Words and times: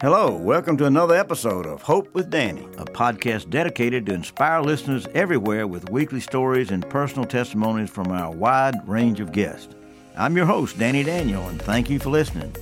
Hello, 0.00 0.32
welcome 0.32 0.76
to 0.76 0.84
another 0.84 1.16
episode 1.16 1.66
of 1.66 1.82
Hope 1.82 2.14
with 2.14 2.30
Danny, 2.30 2.62
a 2.78 2.84
podcast 2.84 3.50
dedicated 3.50 4.06
to 4.06 4.14
inspire 4.14 4.62
listeners 4.62 5.08
everywhere 5.12 5.66
with 5.66 5.90
weekly 5.90 6.20
stories 6.20 6.70
and 6.70 6.88
personal 6.88 7.24
testimonies 7.24 7.90
from 7.90 8.12
our 8.12 8.30
wide 8.30 8.76
range 8.86 9.18
of 9.18 9.32
guests. 9.32 9.74
I'm 10.16 10.36
your 10.36 10.46
host, 10.46 10.78
Danny 10.78 11.02
Daniel, 11.02 11.48
and 11.48 11.60
thank 11.60 11.90
you 11.90 11.98
for 11.98 12.10
listening. 12.10 12.54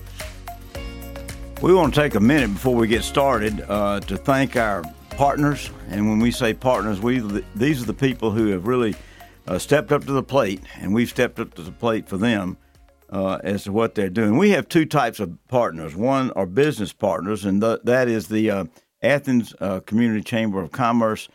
We 1.61 1.75
want 1.75 1.93
to 1.93 2.01
take 2.01 2.15
a 2.15 2.21
minute 2.21 2.55
before 2.55 2.75
we 2.75 2.89
get 2.89 3.05
started 3.05 3.61
uh, 3.69 4.01
to 4.01 4.17
thank 4.17 4.57
our 4.57 4.83
partners. 5.11 5.69
And 5.91 6.09
when 6.09 6.21
we 6.21 6.31
say 6.31 6.55
partners, 6.55 7.03
we 7.03 7.19
these 7.55 7.83
are 7.83 7.87
the 7.87 7.93
people 7.93 8.31
who 8.31 8.47
have 8.47 8.67
really 8.67 8.95
uh, 9.47 9.59
stepped 9.59 9.93
up 9.93 10.07
to 10.07 10.13
the 10.13 10.23
plate, 10.23 10.63
and 10.81 10.95
we've 10.95 11.11
stepped 11.11 11.39
up 11.39 11.53
to 11.57 11.63
the 11.63 11.71
plate 11.71 12.09
for 12.09 12.17
them 12.17 12.57
uh, 13.11 13.39
as 13.45 13.65
to 13.65 13.73
what 13.73 13.95
they're 13.95 14.11
doing. 14.11 14.37
We 14.37 14.51
have 14.51 14.69
two 14.69 14.85
types 14.85 15.21
of 15.21 15.39
partners. 15.49 15.95
One 15.95 16.31
are 16.33 16.47
business 16.47 16.93
partners, 16.93 17.45
and 17.45 17.61
th- 17.61 17.81
that 17.85 18.09
is 18.09 18.29
the 18.29 18.51
uh, 18.51 18.65
Athens 19.03 19.55
uh, 19.61 19.81
Community 19.81 20.23
Chamber 20.23 20.61
of 20.61 20.73
Commerce, 20.73 21.29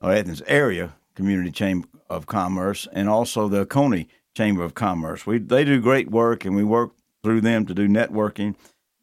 or 0.00 0.12
Athens 0.12 0.42
Area 0.46 0.94
Community 1.14 1.50
Chamber 1.50 1.88
of 2.10 2.26
Commerce, 2.26 2.86
and 2.92 3.08
also 3.08 3.48
the 3.48 3.60
Oconee 3.60 4.08
Chamber 4.36 4.64
of 4.64 4.74
Commerce. 4.74 5.26
We 5.26 5.38
they 5.38 5.64
do 5.64 5.80
great 5.80 6.10
work, 6.10 6.44
and 6.44 6.54
we 6.54 6.64
work 6.64 6.92
through 7.22 7.40
them 7.40 7.66
to 7.66 7.74
do 7.74 7.88
networking. 7.88 8.54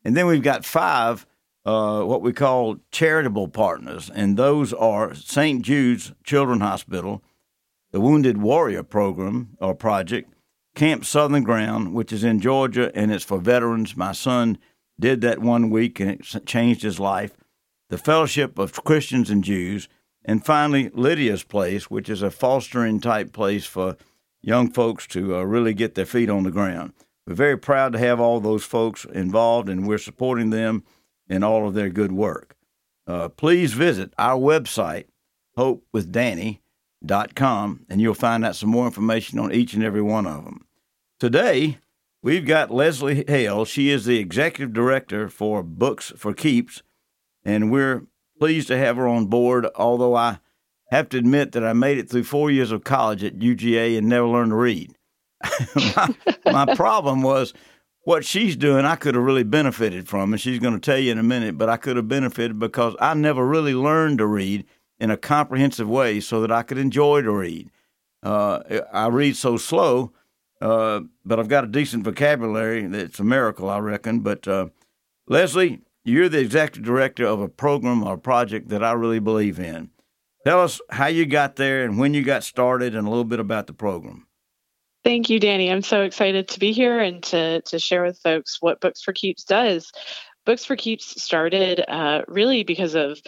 And 0.04 0.16
then 0.16 0.28
we've 0.28 0.44
got 0.44 0.66
five 0.66 1.26
uh, 1.66 2.02
what 2.04 2.22
we 2.22 2.34
call 2.34 2.78
charitable 2.92 3.48
partners, 3.48 4.10
and 4.14 4.36
those 4.36 4.74
are 4.74 5.14
St. 5.14 5.62
Jude's 5.62 6.12
Children's 6.24 6.64
Hospital, 6.64 7.24
the 7.92 8.02
Wounded 8.02 8.38
Warrior 8.38 8.84
Program 8.84 9.58
or 9.60 9.76
Project, 9.76 10.34
Camp 10.76 11.06
Southern 11.06 11.44
Ground, 11.44 11.94
which 11.94 12.14
is 12.14 12.24
in 12.24 12.40
Georgia 12.40 12.92
and 12.96 13.12
it's 13.12 13.24
for 13.24 13.40
veterans. 13.40 13.96
My 13.98 14.12
son 14.12 14.58
did 15.00 15.22
that 15.22 15.40
one 15.40 15.70
week 15.70 16.00
and 16.00 16.12
it 16.12 16.46
changed 16.46 16.84
his 16.84 17.00
life. 17.00 17.36
The 17.90 17.98
Fellowship 17.98 18.58
of 18.58 18.84
Christians 18.84 19.30
and 19.30 19.44
Jews, 19.44 19.90
and 20.24 20.46
finally 20.46 20.90
Lydia's 20.94 21.44
Place, 21.44 21.90
which 21.90 22.10
is 22.10 22.22
a 22.22 22.32
fostering 22.32 23.00
type 23.00 23.34
place 23.34 23.66
for 23.66 23.98
young 24.42 24.72
folks 24.72 25.08
to 25.08 25.36
uh, 25.36 25.44
really 25.44 25.74
get 25.74 25.96
their 25.96 26.06
feet 26.06 26.30
on 26.30 26.44
the 26.44 26.52
ground. 26.52 26.94
We're 27.28 27.36
very 27.36 27.58
proud 27.58 27.94
to 27.94 28.00
have 28.00 28.20
all 28.20 28.40
those 28.40 28.64
folks 28.64 29.06
involved, 29.06 29.70
and 29.70 29.88
we're 29.88 29.98
supporting 29.98 30.50
them 30.50 30.84
in 31.28 31.44
all 31.44 31.68
of 31.68 31.74
their 31.74 31.90
good 31.90 32.12
work. 32.12 32.56
Uh, 33.08 33.30
please 33.30 33.74
visit 33.74 34.14
our 34.18 34.40
website, 34.40 35.06
hopewithdanny.com, 37.02 37.86
and 37.90 38.02
you'll 38.02 38.14
find 38.14 38.46
out 38.46 38.56
some 38.56 38.70
more 38.70 38.86
information 38.86 39.40
on 39.40 39.52
each 39.52 39.74
and 39.74 39.84
every 39.84 40.02
one 40.02 40.26
of 40.26 40.46
them. 40.46 40.66
Today, 41.20 41.78
we've 42.22 42.46
got 42.46 42.72
Leslie 42.72 43.24
Hale. 43.28 43.66
She 43.66 43.90
is 43.90 44.06
the 44.06 44.20
executive 44.20 44.74
director 44.74 45.30
for 45.30 45.64
Books 45.64 46.14
for 46.18 46.34
Keeps, 46.34 46.82
and 47.44 47.72
we're 47.72 48.06
pleased 48.40 48.68
to 48.70 48.78
have 48.78 48.98
her 48.98 49.08
on 49.08 49.28
board. 49.28 49.68
Although 49.76 50.16
I 50.16 50.40
have 50.90 51.10
to 51.10 51.18
admit 51.18 51.52
that 51.54 51.64
I 51.64 51.74
made 51.74 51.98
it 51.98 52.10
through 52.10 52.24
four 52.24 52.52
years 52.52 52.72
of 52.72 52.84
college 52.84 53.24
at 53.24 53.40
UGA 53.40 53.98
and 53.98 54.10
never 54.10 54.28
learned 54.28 54.52
to 54.52 54.56
read. 54.56 54.96
my, 55.96 56.16
my 56.46 56.76
problem 56.76 57.22
was 57.24 57.54
what 58.04 58.26
she's 58.26 58.56
doing, 58.56 58.84
I 58.84 58.96
could 58.96 59.14
have 59.14 59.24
really 59.24 59.44
benefited 59.44 60.08
from, 60.10 60.34
and 60.34 60.42
she's 60.42 60.60
going 60.60 60.74
to 60.74 60.80
tell 60.80 60.98
you 60.98 61.12
in 61.12 61.20
a 61.20 61.24
minute, 61.24 61.58
but 61.58 61.70
I 61.70 61.78
could 61.78 61.98
have 61.98 62.08
benefited 62.08 62.58
because 62.58 62.96
I 63.00 63.14
never 63.14 63.46
really 63.46 63.76
learned 63.76 64.18
to 64.20 64.26
read 64.26 64.66
in 65.02 65.12
a 65.12 65.18
comprehensive 65.18 65.90
way 65.90 66.22
so 66.22 66.40
that 66.40 66.52
I 66.52 66.64
could 66.64 66.78
enjoy 66.78 67.22
to 67.24 67.32
read. 67.32 67.70
Uh, 68.24 68.82
I 68.94 69.08
read 69.08 69.36
so 69.36 69.58
slow 69.58 70.14
uh, 70.62 71.02
but 71.26 71.40
I've 71.40 71.48
got 71.48 71.64
a 71.64 71.68
decent 71.68 72.04
vocabulary. 72.04 72.84
It's 72.84 73.20
a 73.20 73.24
miracle, 73.24 73.70
I 73.70 73.80
reckon. 73.80 74.20
But 74.20 74.48
uh, 74.48 74.68
Leslie, 75.28 75.82
you're 76.06 76.30
the 76.30 76.40
executive 76.40 76.86
director 76.86 77.26
of 77.26 77.42
a 77.42 77.50
program 77.50 78.04
or 78.04 78.18
project 78.18 78.70
that 78.70 78.84
I 78.84 78.94
really 78.94 79.20
believe 79.20 79.60
in. 79.60 79.90
Tell 80.46 80.62
us 80.62 80.80
how 80.90 81.08
you 81.08 81.26
got 81.26 81.56
there 81.56 81.84
and 81.84 81.98
when 81.98 82.14
you 82.14 82.24
got 82.24 82.44
started, 82.44 82.96
and 82.96 83.08
a 83.08 83.10
little 83.10 83.26
bit 83.26 83.40
about 83.40 83.68
the 83.68 83.74
program. 83.74 84.28
Thank 85.04 85.30
you, 85.30 85.40
Danny. 85.40 85.72
I'm 85.72 85.82
so 85.82 86.02
excited 86.02 86.48
to 86.50 86.60
be 86.60 86.72
here 86.72 87.00
and 87.00 87.24
to 87.24 87.62
to 87.62 87.80
share 87.80 88.04
with 88.04 88.20
folks 88.20 88.58
what 88.60 88.82
Books 88.82 89.02
for 89.02 89.14
Keeps 89.14 89.44
does. 89.44 89.92
Books 90.46 90.66
for 90.66 90.76
Keeps 90.76 91.22
started 91.22 91.84
uh, 91.88 92.22
really 92.28 92.64
because 92.64 92.96
of 92.96 93.20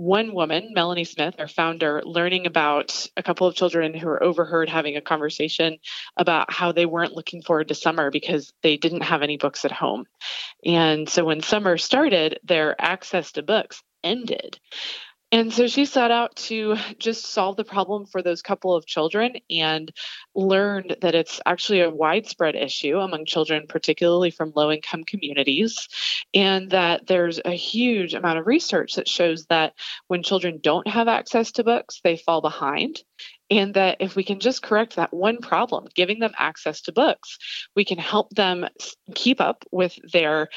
one 0.00 0.32
woman, 0.32 0.70
Melanie 0.72 1.04
Smith, 1.04 1.34
our 1.38 1.46
founder, 1.46 2.00
learning 2.06 2.46
about 2.46 3.06
a 3.18 3.22
couple 3.22 3.46
of 3.46 3.54
children 3.54 3.92
who 3.92 4.06
were 4.06 4.22
overheard 4.22 4.70
having 4.70 4.96
a 4.96 5.02
conversation 5.02 5.76
about 6.16 6.50
how 6.50 6.72
they 6.72 6.86
weren't 6.86 7.14
looking 7.14 7.42
forward 7.42 7.68
to 7.68 7.74
summer 7.74 8.10
because 8.10 8.50
they 8.62 8.78
didn't 8.78 9.02
have 9.02 9.20
any 9.20 9.36
books 9.36 9.66
at 9.66 9.72
home. 9.72 10.06
And 10.64 11.06
so 11.06 11.26
when 11.26 11.42
summer 11.42 11.76
started, 11.76 12.40
their 12.44 12.80
access 12.80 13.32
to 13.32 13.42
books 13.42 13.82
ended. 14.02 14.58
And 15.32 15.52
so 15.52 15.68
she 15.68 15.84
set 15.84 16.10
out 16.10 16.34
to 16.36 16.76
just 16.98 17.26
solve 17.26 17.56
the 17.56 17.64
problem 17.64 18.04
for 18.04 18.20
those 18.20 18.42
couple 18.42 18.74
of 18.74 18.86
children 18.86 19.36
and 19.48 19.92
learned 20.34 20.96
that 21.02 21.14
it's 21.14 21.40
actually 21.46 21.82
a 21.82 21.90
widespread 21.90 22.56
issue 22.56 22.98
among 22.98 23.26
children, 23.26 23.66
particularly 23.68 24.32
from 24.32 24.52
low 24.56 24.72
income 24.72 25.04
communities, 25.04 25.88
and 26.34 26.70
that 26.70 27.06
there's 27.06 27.40
a 27.44 27.52
huge 27.52 28.12
amount 28.14 28.40
of 28.40 28.48
research 28.48 28.94
that 28.94 29.06
shows 29.06 29.46
that 29.46 29.74
when 30.08 30.24
children 30.24 30.58
don't 30.60 30.88
have 30.88 31.06
access 31.06 31.52
to 31.52 31.64
books, 31.64 32.00
they 32.02 32.16
fall 32.16 32.40
behind. 32.40 33.04
And 33.52 33.74
that 33.74 33.96
if 34.00 34.14
we 34.14 34.22
can 34.22 34.38
just 34.38 34.62
correct 34.62 34.96
that 34.96 35.12
one 35.12 35.38
problem, 35.38 35.86
giving 35.94 36.20
them 36.20 36.32
access 36.38 36.82
to 36.82 36.92
books, 36.92 37.36
we 37.74 37.84
can 37.84 37.98
help 37.98 38.30
them 38.30 38.66
keep 39.14 39.40
up 39.40 39.64
with 39.72 39.98
their 40.12 40.48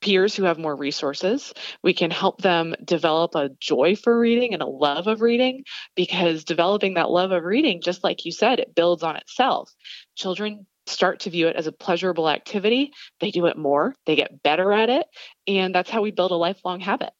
peers 0.00 0.34
who 0.34 0.44
have 0.44 0.58
more 0.58 0.76
resources. 0.76 1.52
We 1.82 1.94
can 1.94 2.10
help 2.10 2.42
them 2.42 2.74
develop 2.84 3.34
a 3.34 3.50
joy 3.60 3.96
for 3.96 4.18
reading 4.18 4.54
and 4.54 4.62
a 4.62 4.66
love 4.66 5.06
of 5.06 5.20
reading 5.20 5.64
because 5.94 6.44
developing 6.44 6.94
that 6.94 7.10
love 7.10 7.32
of 7.32 7.44
reading, 7.44 7.80
just 7.82 8.04
like 8.04 8.24
you 8.24 8.32
said, 8.32 8.58
it 8.58 8.74
builds 8.74 9.02
on 9.02 9.16
itself. 9.16 9.72
Children 10.16 10.66
start 10.86 11.20
to 11.20 11.30
view 11.30 11.48
it 11.48 11.56
as 11.56 11.66
a 11.66 11.72
pleasurable 11.72 12.28
activity. 12.28 12.92
They 13.20 13.30
do 13.30 13.46
it 13.46 13.56
more, 13.56 13.94
they 14.06 14.16
get 14.16 14.42
better 14.42 14.72
at 14.72 14.88
it, 14.88 15.06
and 15.46 15.74
that's 15.74 15.90
how 15.90 16.02
we 16.02 16.10
build 16.10 16.30
a 16.30 16.36
lifelong 16.36 16.80
habit. 16.80 17.10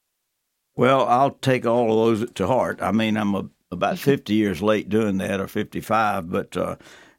Well, 0.76 1.06
I'll 1.06 1.32
take 1.32 1.66
all 1.66 1.90
of 1.90 2.18
those 2.18 2.32
to 2.32 2.46
heart. 2.46 2.80
I 2.80 2.92
mean, 2.92 3.16
I'm 3.16 3.34
a, 3.34 3.48
about 3.70 3.98
50 4.00 4.34
years 4.34 4.62
late 4.62 4.88
doing 4.88 5.18
that 5.18 5.40
or 5.40 5.46
55, 5.46 6.30
but 6.30 6.56
uh, 6.56 6.76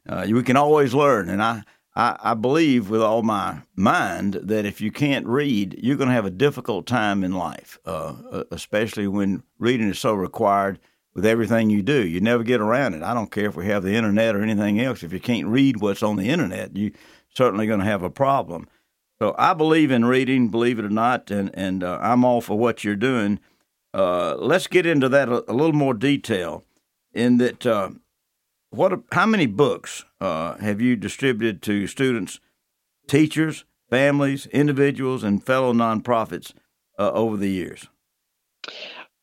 uh, 0.08 0.26
we 0.30 0.42
can 0.42 0.56
always 0.56 0.94
learn. 0.94 1.28
And 1.28 1.42
I, 1.42 1.62
I, 1.94 2.16
I 2.22 2.34
believe 2.34 2.88
with 2.88 3.02
all 3.02 3.22
my 3.22 3.62
mind 3.76 4.34
that 4.34 4.64
if 4.64 4.80
you 4.80 4.90
can't 4.90 5.26
read, 5.26 5.78
you're 5.82 5.96
going 5.96 6.08
to 6.08 6.14
have 6.14 6.24
a 6.24 6.30
difficult 6.30 6.86
time 6.86 7.22
in 7.22 7.32
life, 7.32 7.78
uh, 7.84 8.14
uh, 8.30 8.44
especially 8.50 9.06
when 9.06 9.42
reading 9.58 9.90
is 9.90 9.98
so 9.98 10.14
required 10.14 10.78
with 11.14 11.26
everything 11.26 11.68
you 11.68 11.82
do. 11.82 12.06
You 12.06 12.20
never 12.20 12.42
get 12.42 12.60
around 12.60 12.94
it. 12.94 13.02
I 13.02 13.12
don't 13.12 13.30
care 13.30 13.46
if 13.46 13.56
we 13.56 13.66
have 13.66 13.82
the 13.82 13.94
internet 13.94 14.34
or 14.34 14.42
anything 14.42 14.80
else. 14.80 15.02
If 15.02 15.12
you 15.12 15.20
can't 15.20 15.46
read 15.46 15.80
what's 15.80 16.02
on 16.02 16.16
the 16.16 16.30
internet, 16.30 16.76
you're 16.76 16.92
certainly 17.34 17.66
going 17.66 17.80
to 17.80 17.86
have 17.86 18.02
a 18.02 18.10
problem. 18.10 18.68
So 19.18 19.34
I 19.38 19.54
believe 19.54 19.90
in 19.90 20.04
reading, 20.04 20.48
believe 20.48 20.78
it 20.78 20.84
or 20.84 20.90
not, 20.90 21.30
and, 21.30 21.50
and 21.54 21.84
uh, 21.84 21.98
I'm 22.00 22.24
all 22.24 22.40
for 22.40 22.58
what 22.58 22.82
you're 22.82 22.96
doing. 22.96 23.38
Uh, 23.94 24.34
let's 24.36 24.66
get 24.66 24.86
into 24.86 25.08
that 25.10 25.28
a, 25.28 25.48
a, 25.50 25.52
little 25.52 25.74
more 25.74 25.92
detail 25.92 26.64
in 27.12 27.36
that 27.36 27.66
uh, 27.66 27.90
what? 28.72 29.00
How 29.12 29.26
many 29.26 29.46
books 29.46 30.04
uh, 30.20 30.56
have 30.56 30.80
you 30.80 30.96
distributed 30.96 31.62
to 31.62 31.86
students, 31.86 32.40
teachers, 33.06 33.64
families, 33.90 34.46
individuals, 34.46 35.22
and 35.22 35.44
fellow 35.44 35.72
nonprofits 35.72 36.52
uh, 36.98 37.12
over 37.12 37.36
the 37.36 37.50
years? 37.50 37.86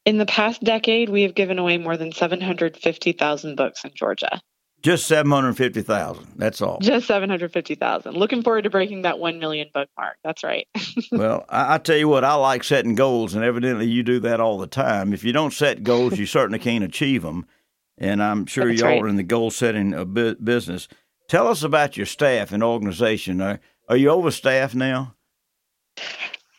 In 0.05 0.17
the 0.17 0.25
past 0.25 0.63
decade, 0.63 1.09
we 1.09 1.23
have 1.23 1.35
given 1.35 1.59
away 1.59 1.77
more 1.77 1.97
than 1.97 2.11
750,000 2.11 3.55
books 3.55 3.83
in 3.83 3.91
Georgia. 3.93 4.41
Just 4.81 5.07
750,000. 5.07 6.25
That's 6.37 6.61
all. 6.61 6.79
Just 6.79 7.05
750,000. 7.07 8.13
Looking 8.13 8.43
forward 8.43 8.63
to 8.63 8.69
breaking 8.69 9.01
that 9.01 9.19
1 9.19 9.37
million 9.37 9.67
book 9.73 9.89
mark. 9.97 10.15
That's 10.23 10.41
right. 10.41 10.67
well, 11.11 11.45
I, 11.49 11.75
I, 11.75 11.77
tell 11.79 11.97
you 11.97 12.07
what, 12.07 12.23
I 12.23 12.35
like 12.35 12.63
setting 12.63 12.95
goals, 12.95 13.35
and 13.35 13.43
evidently 13.43 13.87
you 13.87 14.03
do 14.03 14.19
that 14.21 14.39
all 14.39 14.57
the 14.57 14.67
time. 14.67 15.13
If 15.13 15.25
you 15.25 15.33
don't 15.33 15.51
set 15.51 15.83
goals, 15.83 16.17
you 16.17 16.25
certainly 16.25 16.59
can't 16.59 16.83
achieve 16.83 17.23
them 17.23 17.45
and 17.99 18.23
I'm 18.23 18.45
sure 18.45 18.67
That's 18.67 18.81
y'all 18.81 18.89
right. 18.89 19.03
are 19.03 19.07
in 19.07 19.17
the 19.17 19.23
goal 19.23 19.51
setting 19.51 19.91
business. 20.43 20.87
Tell 21.27 21.47
us 21.47 21.61
about 21.61 21.97
your 21.97 22.07
staff 22.07 22.51
and 22.51 22.63
organization. 22.63 23.39
Are, 23.41 23.59
are 23.87 23.97
you 23.97 24.09
overstaffed 24.09 24.73
now? 24.73 25.15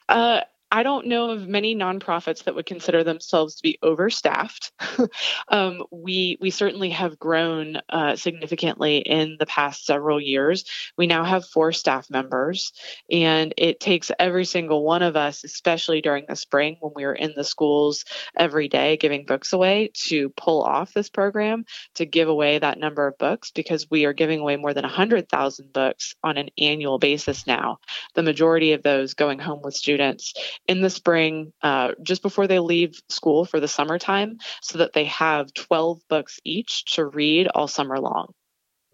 Uh, 0.09 0.43
I 0.73 0.85
don't 0.85 1.07
know 1.07 1.31
of 1.31 1.49
many 1.49 1.75
nonprofits 1.75 2.45
that 2.45 2.55
would 2.55 2.67
consider 2.67 3.03
themselves 3.03 3.57
to 3.57 3.63
be 3.63 3.79
overstaffed. 3.83 4.71
um, 5.49 5.83
we 5.91 6.39
we 6.41 6.51
certainly 6.51 6.91
have 6.91 7.19
grown 7.19 7.79
uh, 7.89 8.15
significantly 8.15 8.99
in 8.99 9.37
the 9.39 9.47
past 9.47 9.85
several 9.85 10.21
years. 10.21 10.65
We 10.97 11.09
now 11.09 11.25
have 11.25 11.45
four 11.45 11.73
staff 11.73 12.09
members, 12.09 12.73
and 13.11 13.53
it 13.57 13.81
takes 13.81 14.13
every 14.19 14.45
single 14.45 14.85
one 14.85 15.03
of 15.03 15.17
us, 15.17 15.43
especially 15.43 16.03
during 16.03 16.27
the 16.29 16.37
spring 16.37 16.77
when 16.81 16.93
we 16.95 17.05
are 17.05 17.15
in 17.15 17.33
the 17.35 17.45
schools 17.45 18.05
every 18.37 18.69
day 18.69 18.97
giving 18.97 19.25
books 19.25 19.53
away, 19.53 19.91
to 20.07 20.29
pull 20.31 20.63
off 20.63 20.93
this 20.93 21.11
program 21.11 21.65
to 21.95 22.07
give 22.07 22.29
away 22.29 22.59
that 22.59 22.79
number 22.79 23.09
of 23.09 23.19
books 23.19 23.51
because 23.51 23.91
we 23.91 24.05
are 24.05 24.13
giving 24.13 24.39
away 24.39 24.57
more 24.57 24.75
than 24.75 24.85
100,000 24.85 25.73
books 25.73 26.15
on 26.23 26.37
an 26.37 26.51
annual 26.59 26.99
basis 26.99 27.47
now. 27.47 27.79
The 28.15 28.23
majority 28.23 28.73
of 28.73 28.83
those 28.83 29.15
going 29.15 29.41
home 29.41 29.63
with 29.63 29.75
students 29.75 30.33
in 30.67 30.83
the 30.83 30.91
spring, 30.91 31.53
uh, 31.63 31.93
just 32.03 32.23
before 32.23 32.47
they 32.47 32.59
leave 32.59 33.01
school 33.09 33.45
for 33.45 33.61
the 33.61 33.69
summertime, 33.69 34.39
so 34.63 34.79
that 34.79 34.93
they 34.93 35.05
have 35.05 35.53
12 35.55 36.01
books 36.09 36.39
each 36.45 36.85
to 36.95 37.05
read 37.05 37.49
all 37.49 37.69
summer 37.69 37.99
long. 37.99 38.33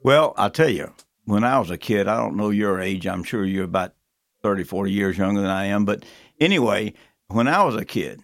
Well, 0.03 0.35
I'll 0.37 0.51
tell 0.51 0.69
you, 0.69 0.93
when 1.25 1.45
I 1.45 1.59
was 1.59 1.71
a 1.71 1.79
kid, 1.79 2.09
I 2.09 2.17
don't 2.17 2.37
know 2.37 2.51
your 2.51 2.81
age, 2.81 3.07
I'm 3.07 3.25
sure 3.25 3.45
you're 3.45 3.65
about 3.65 3.95
30, 4.43 4.65
40 4.65 4.93
years 4.93 5.19
younger 5.19 5.41
than 5.41 5.51
I 5.51 5.67
am, 5.67 5.85
but 5.85 6.05
anyway, 6.41 6.95
when 7.29 7.49
I 7.49 7.63
was 7.65 7.77
a 7.77 7.85
kid, 7.85 8.23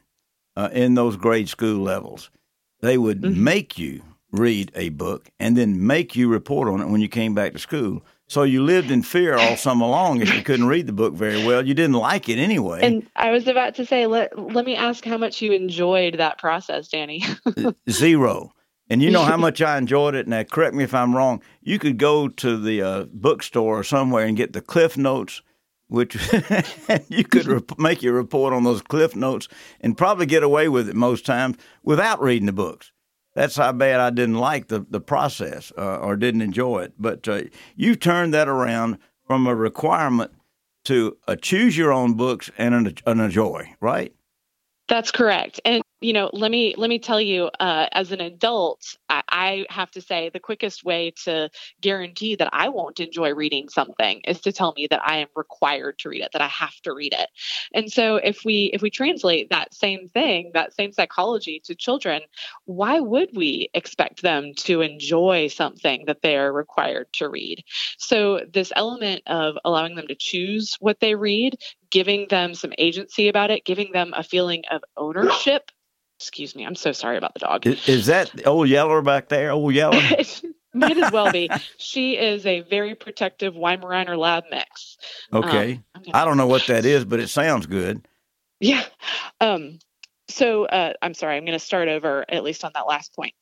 uh, 0.57 0.69
in 0.73 0.95
those 0.95 1.17
grade 1.17 1.49
school 1.49 1.83
levels, 1.83 2.31
they 2.81 2.99
would 2.99 3.23
mm-hmm. 3.23 3.43
make 3.43 3.79
you 3.79 4.03
read 4.33 4.73
a 4.75 4.89
book 4.91 5.31
and 5.39 5.57
then 5.57 5.87
make 5.87 6.17
you 6.17 6.29
report 6.29 6.69
on 6.69 6.81
it 6.81 6.89
when 6.89 7.01
you 7.01 7.09
came 7.09 7.35
back 7.35 7.53
to 7.53 7.59
school. 7.59 8.03
So 8.33 8.45
you 8.45 8.65
lived 8.65 8.91
in 8.91 9.03
fear 9.03 9.35
all 9.35 9.59
summer 9.59 9.85
long 9.85 10.23
if 10.23 10.35
you 10.35 10.43
couldn't 10.43 10.67
read 10.67 10.87
the 10.87 10.93
book 10.95 11.13
very 11.13 11.45
well. 11.45 11.67
You 11.67 11.75
didn't 11.75 11.97
like 11.97 12.31
it 12.31 12.39
anyway. 12.39 12.81
And 12.83 13.07
I 13.15 13.31
was 13.31 13.47
about 13.47 13.75
to 13.75 13.85
say, 13.85 14.07
let 14.07 14.39
let 14.39 14.65
me 14.65 14.75
ask 14.75 15.05
how 15.05 15.19
much 15.19 15.43
you 15.43 15.53
enjoyed 15.53 16.15
that 16.17 16.39
process, 16.39 16.89
Danny. 16.89 17.23
Zero. 17.91 18.55
And 18.89 19.03
you 19.03 19.11
know 19.11 19.23
how 19.23 19.37
much 19.49 19.61
I 19.61 19.77
enjoyed 19.77 20.15
it. 20.15 20.27
Now, 20.27 20.45
correct 20.45 20.75
me 20.75 20.83
if 20.83 20.95
I'm 20.95 21.15
wrong. 21.15 21.43
You 21.61 21.79
could 21.79 21.99
go 21.99 22.27
to 22.27 22.57
the 22.57 22.81
uh, 22.81 23.05
bookstore 23.13 23.81
or 23.81 23.85
somewhere 23.85 24.25
and 24.25 24.35
get 24.35 24.55
the 24.55 24.63
Cliff 24.63 24.97
Notes, 24.97 25.43
which 25.89 26.15
you 27.11 27.25
could 27.25 27.45
rep- 27.45 27.79
make 27.79 28.03
your 28.03 28.15
report 28.15 28.55
on 28.55 28.65
those 28.65 28.81
Cliff 28.81 29.15
Notes 29.15 29.47
and 29.79 29.95
probably 29.95 30.25
get 30.25 30.43
away 30.43 30.71
with 30.71 30.89
it 30.89 30.97
most 30.97 31.27
times 31.27 31.59
without 31.83 32.23
reading 32.23 32.47
the 32.47 32.53
books 32.55 32.93
that's 33.35 33.57
how 33.57 33.73
bad 33.73 34.01
I 34.01 34.11
didn't 34.11 34.37
like 34.37 34.69
the 34.69 34.85
the 34.89 35.01
process 35.01 35.73
uh, 35.77 35.97
or 35.99 36.17
didn't 36.17 36.43
enjoy 36.43 36.83
it. 36.83 36.95
But 36.99 37.27
uh, 37.29 37.43
you 37.77 37.95
turned 37.97 38.35
that 38.35 38.49
around 38.49 38.99
from 39.27 39.47
a 39.47 39.55
requirement 39.55 40.33
to 40.85 41.17
a 41.29 41.37
choose 41.37 41.77
your 41.77 41.93
own 41.93 42.15
books 42.15 42.51
and 42.59 42.75
an, 42.75 42.95
an 43.07 43.21
a 43.21 43.29
joy, 43.29 43.73
right? 43.81 44.13
That's 44.89 45.11
correct. 45.11 45.61
And 45.65 45.83
you 46.03 46.13
know, 46.13 46.29
let 46.33 46.51
me 46.51 46.75
let 46.77 46.91
me 46.91 46.99
tell 46.99 47.21
you, 47.21 47.49
uh, 47.61 47.87
as 47.93 48.11
an 48.11 48.21
adult, 48.21 48.97
I, 49.09 49.23
I, 49.29 49.67
have 49.71 49.91
to 49.93 50.01
say 50.01 50.31
the 50.31 50.41
quickest 50.41 50.85
way 50.85 51.13
to 51.25 51.49
guarantee 51.81 52.35
that 52.35 52.51
I 52.53 52.69
won't 52.71 52.99
enjoy 52.99 53.33
reading 53.35 53.69
something 53.69 54.21
is 54.27 54.41
to 54.41 54.53
tell 54.53 54.73
me 54.77 54.89
that 54.91 55.01
I 55.05 55.19
am 55.19 55.29
required 55.37 55.99
to 56.01 56.09
read 56.09 56.23
it, 56.23 56.31
that 56.33 56.43
I 56.43 56.49
have 56.49 56.75
to 56.83 56.93
read 56.93 57.15
it. 57.17 57.29
And 57.73 57.91
so, 57.91 58.17
if 58.17 58.45
we 58.45 58.71
if 58.75 58.83
we 58.83 58.91
translate 58.91 59.51
that 59.51 59.73
same 59.75 60.09
thing, 60.09 60.51
that 60.55 60.75
same 60.75 60.93
psychology 60.93 61.61
to 61.65 61.75
children, 61.75 62.23
why 62.65 62.99
would 62.99 63.31
we 63.37 63.69
expect 63.73 64.23
them 64.23 64.53
to 64.57 64.81
enjoy 64.81 65.47
something 65.49 66.05
that 66.07 66.23
they 66.23 66.37
are 66.37 66.53
required 66.53 67.07
to 67.15 67.29
read? 67.29 67.63
So, 67.99 68.41
this 68.53 68.73
element 68.75 69.23
of 69.27 69.57
allowing 69.65 69.95
them 69.95 70.09
to 70.09 70.17
choose 70.17 70.77
what 70.81 70.99
they 70.99 71.15
read, 71.15 71.59
giving 71.91 72.27
them 72.29 72.55
some 72.55 72.73
agency 72.77 73.29
about 73.29 73.53
it, 73.53 73.65
giving 73.65 73.93
them 73.93 74.13
a 74.17 74.25
feeling 74.25 74.65
of 74.71 74.83
ownership 74.97 75.71
Excuse 76.23 76.55
me. 76.55 76.65
I'm 76.65 76.77
so 76.77 76.93
sorry 76.93 77.17
about 77.17 77.35
the 77.35 77.41
dog. 77.41 77.67
Is, 77.67 77.89
is 77.89 78.07
that 78.07 78.47
old 78.47 78.69
Yeller 78.69 79.03
back 79.03 79.29
there? 79.29 79.51
Old 79.51 79.75
Yeller? 79.75 80.01
Might 80.75 80.97
as 80.97 81.13
well 81.13 81.33
be. 81.33 81.51
she 81.79 82.17
is 82.17 82.47
a 82.47 82.61
very 82.61 82.95
protective 82.95 83.55
Weimaraner 83.55 84.17
lab 84.17 84.45
mix. 84.51 84.97
Okay. 85.33 85.81
Um, 85.95 86.03
I 86.15 86.25
don't 86.25 86.37
know 86.37 86.47
what 86.47 86.67
that 86.69 86.87
is, 86.87 87.05
but 87.05 87.19
it 87.19 87.29
sounds 87.29 87.67
good. 87.67 88.07
Yeah. 88.61 88.85
Um, 89.41 89.81
so 90.29 90.65
uh, 90.67 90.93
I'm 91.03 91.15
sorry. 91.15 91.37
I'm 91.37 91.45
going 91.45 91.59
to 91.59 91.65
start 91.65 91.89
over 91.89 92.25
at 92.29 92.45
least 92.45 92.65
on 92.65 92.71
that 92.75 92.87
last 92.87 93.15
point. 93.17 93.35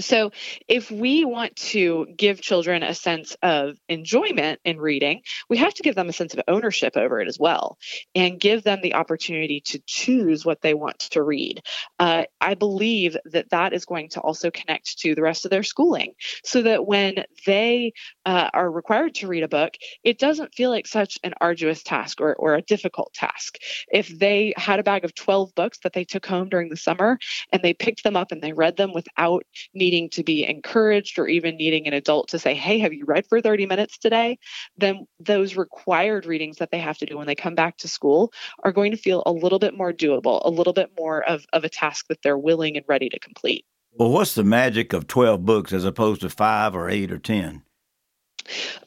So, 0.00 0.30
if 0.68 0.90
we 0.90 1.26
want 1.26 1.54
to 1.56 2.06
give 2.16 2.40
children 2.40 2.82
a 2.82 2.94
sense 2.94 3.36
of 3.42 3.76
enjoyment 3.90 4.58
in 4.64 4.80
reading, 4.80 5.20
we 5.50 5.58
have 5.58 5.74
to 5.74 5.82
give 5.82 5.94
them 5.94 6.08
a 6.08 6.14
sense 6.14 6.32
of 6.32 6.40
ownership 6.48 6.96
over 6.96 7.20
it 7.20 7.28
as 7.28 7.38
well 7.38 7.76
and 8.14 8.40
give 8.40 8.64
them 8.64 8.80
the 8.82 8.94
opportunity 8.94 9.60
to 9.66 9.82
choose 9.86 10.46
what 10.46 10.62
they 10.62 10.72
want 10.72 10.98
to 10.98 11.22
read. 11.22 11.60
Uh, 11.98 12.24
I 12.40 12.54
believe 12.54 13.18
that 13.26 13.50
that 13.50 13.74
is 13.74 13.84
going 13.84 14.08
to 14.10 14.20
also 14.20 14.50
connect 14.50 14.98
to 15.00 15.14
the 15.14 15.20
rest 15.20 15.44
of 15.44 15.50
their 15.50 15.62
schooling 15.62 16.14
so 16.42 16.62
that 16.62 16.86
when 16.86 17.24
they 17.44 17.92
uh, 18.24 18.48
are 18.54 18.70
required 18.70 19.14
to 19.16 19.28
read 19.28 19.42
a 19.42 19.48
book, 19.48 19.74
it 20.04 20.18
doesn't 20.18 20.54
feel 20.54 20.70
like 20.70 20.86
such 20.86 21.18
an 21.22 21.34
arduous 21.38 21.82
task 21.82 22.22
or, 22.22 22.34
or 22.34 22.54
a 22.54 22.62
difficult 22.62 23.12
task. 23.12 23.58
If 23.92 24.08
they 24.08 24.54
had 24.56 24.80
a 24.80 24.84
bag 24.84 25.04
of 25.04 25.14
12 25.14 25.54
books 25.54 25.80
that 25.82 25.92
they 25.92 26.04
took 26.04 26.24
home 26.24 26.48
during 26.48 26.70
the 26.70 26.76
summer 26.78 27.18
and 27.52 27.62
they 27.62 27.74
picked 27.74 28.04
them 28.04 28.16
up 28.16 28.32
and 28.32 28.40
they 28.40 28.54
read 28.54 28.78
them 28.78 28.94
without 28.94 29.44
needing 29.82 30.08
to 30.10 30.22
be 30.22 30.46
encouraged 30.48 31.18
or 31.18 31.26
even 31.26 31.56
needing 31.56 31.88
an 31.88 31.92
adult 31.92 32.28
to 32.28 32.38
say, 32.38 32.54
Hey, 32.54 32.78
have 32.78 32.92
you 32.92 33.04
read 33.04 33.26
for 33.26 33.40
30 33.40 33.66
minutes 33.66 33.98
today? 33.98 34.38
Then 34.76 35.08
those 35.18 35.56
required 35.56 36.24
readings 36.24 36.58
that 36.58 36.70
they 36.70 36.78
have 36.78 36.98
to 36.98 37.06
do 37.06 37.18
when 37.18 37.26
they 37.26 37.34
come 37.34 37.56
back 37.56 37.78
to 37.78 37.88
school 37.88 38.32
are 38.62 38.70
going 38.70 38.92
to 38.92 38.96
feel 38.96 39.24
a 39.26 39.32
little 39.32 39.58
bit 39.58 39.76
more 39.76 39.92
doable, 39.92 40.40
a 40.44 40.50
little 40.50 40.72
bit 40.72 40.92
more 40.96 41.24
of, 41.28 41.44
of 41.52 41.64
a 41.64 41.68
task 41.68 42.06
that 42.08 42.22
they're 42.22 42.38
willing 42.38 42.76
and 42.76 42.86
ready 42.86 43.08
to 43.08 43.18
complete. 43.18 43.64
Well, 43.94 44.10
what's 44.10 44.36
the 44.36 44.44
magic 44.44 44.92
of 44.92 45.08
12 45.08 45.44
books 45.44 45.72
as 45.72 45.84
opposed 45.84 46.20
to 46.20 46.30
five 46.30 46.76
or 46.76 46.88
eight 46.88 47.10
or 47.10 47.18
10? 47.18 47.62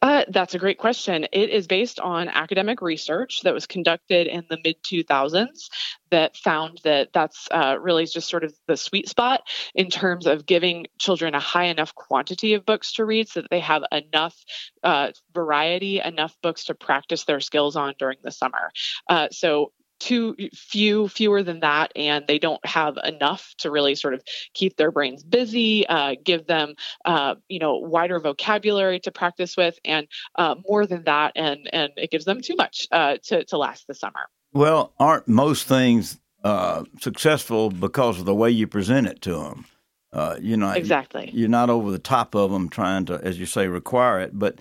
Uh, 0.02 0.24
that's 0.30 0.54
a 0.54 0.60
great 0.60 0.78
question. 0.78 1.26
It 1.32 1.50
is 1.50 1.68
based 1.68 2.00
on 2.00 2.30
academic 2.30 2.82
research 2.82 3.42
that 3.44 3.54
was 3.54 3.66
conducted 3.66 4.28
in 4.28 4.46
the 4.50 4.58
mid 4.64 4.78
2000s 4.84 5.70
that 6.12 6.38
found 6.38 6.80
that 6.84 7.10
that's 7.14 7.48
uh, 7.52 7.78
really 7.80 8.06
just 8.06 8.30
sort 8.30 8.44
of 8.44 8.54
the 8.68 8.78
sweet 8.78 9.10
spot 9.10 9.42
in 9.74 9.90
terms 9.90 10.28
of 10.28 10.46
giving 10.46 10.86
children 11.00 11.36
a 11.36 11.40
high 11.40 11.66
enough 11.66 11.94
quantity 11.96 12.54
of 12.54 12.66
books 12.66 12.94
to 12.94 13.06
read 13.06 13.28
so 13.28 13.42
that 13.42 13.50
they 13.50 13.60
have 13.60 13.84
enough 13.92 14.36
uh, 14.84 15.12
variety, 15.34 16.00
enough 16.00 16.36
books 16.42 16.66
to 16.66 16.76
practice 16.76 17.26
their 17.26 17.40
skills 17.40 17.76
on 17.76 17.94
during 17.98 18.18
the 18.24 18.32
summer. 18.32 18.72
Uh, 19.10 19.28
so 19.32 19.72
too 20.00 20.36
few 20.54 21.08
fewer 21.08 21.44
than 21.44 21.62
that 21.62 21.92
and 21.96 22.26
they 22.28 22.38
don't 22.38 22.64
have 22.66 22.98
enough 23.04 23.54
to 23.58 23.72
really 23.72 23.96
sort 23.96 24.14
of 24.14 24.22
keep 24.54 24.76
their 24.78 24.92
brains 24.92 25.24
busy 25.24 25.88
uh, 25.88 26.16
give 26.24 26.48
them 26.48 26.76
uh, 27.06 27.36
you 27.48 27.60
know 27.60 27.78
wider 27.78 28.20
vocabulary 28.20 29.00
to 29.00 29.12
practice 29.12 29.56
with 29.56 29.78
and 29.86 30.08
uh, 30.36 30.56
more 30.68 30.86
than 30.86 31.04
that 31.04 31.32
and 31.36 31.70
and 31.72 31.92
it 31.98 32.12
gives 32.12 32.26
them 32.26 32.42
too 32.42 32.56
much 32.56 32.88
uh, 32.92 33.18
to, 33.24 33.44
to 33.46 33.58
last 33.58 33.88
the 33.88 33.94
summer. 33.94 34.28
Well 34.54 34.94
aren't 35.00 35.28
most 35.28 35.68
things 35.68 36.20
uh, 36.44 36.84
successful 37.00 37.70
because 37.70 38.20
of 38.20 38.26
the 38.26 38.36
way 38.36 38.52
you 38.52 38.68
present 38.68 39.08
it 39.08 39.22
to 39.22 39.34
them 39.34 39.66
uh, 40.14 40.36
you 40.40 40.58
know 40.58 40.72
exactly. 40.72 41.30
you're 41.34 41.50
not 41.50 41.70
over 41.70 41.92
the 41.92 42.00
top 42.00 42.36
of 42.36 42.52
them 42.52 42.70
trying 42.70 43.06
to 43.06 43.16
as 43.24 43.40
you 43.40 43.46
say 43.46 43.68
require 43.68 44.20
it 44.20 44.38
but 44.38 44.60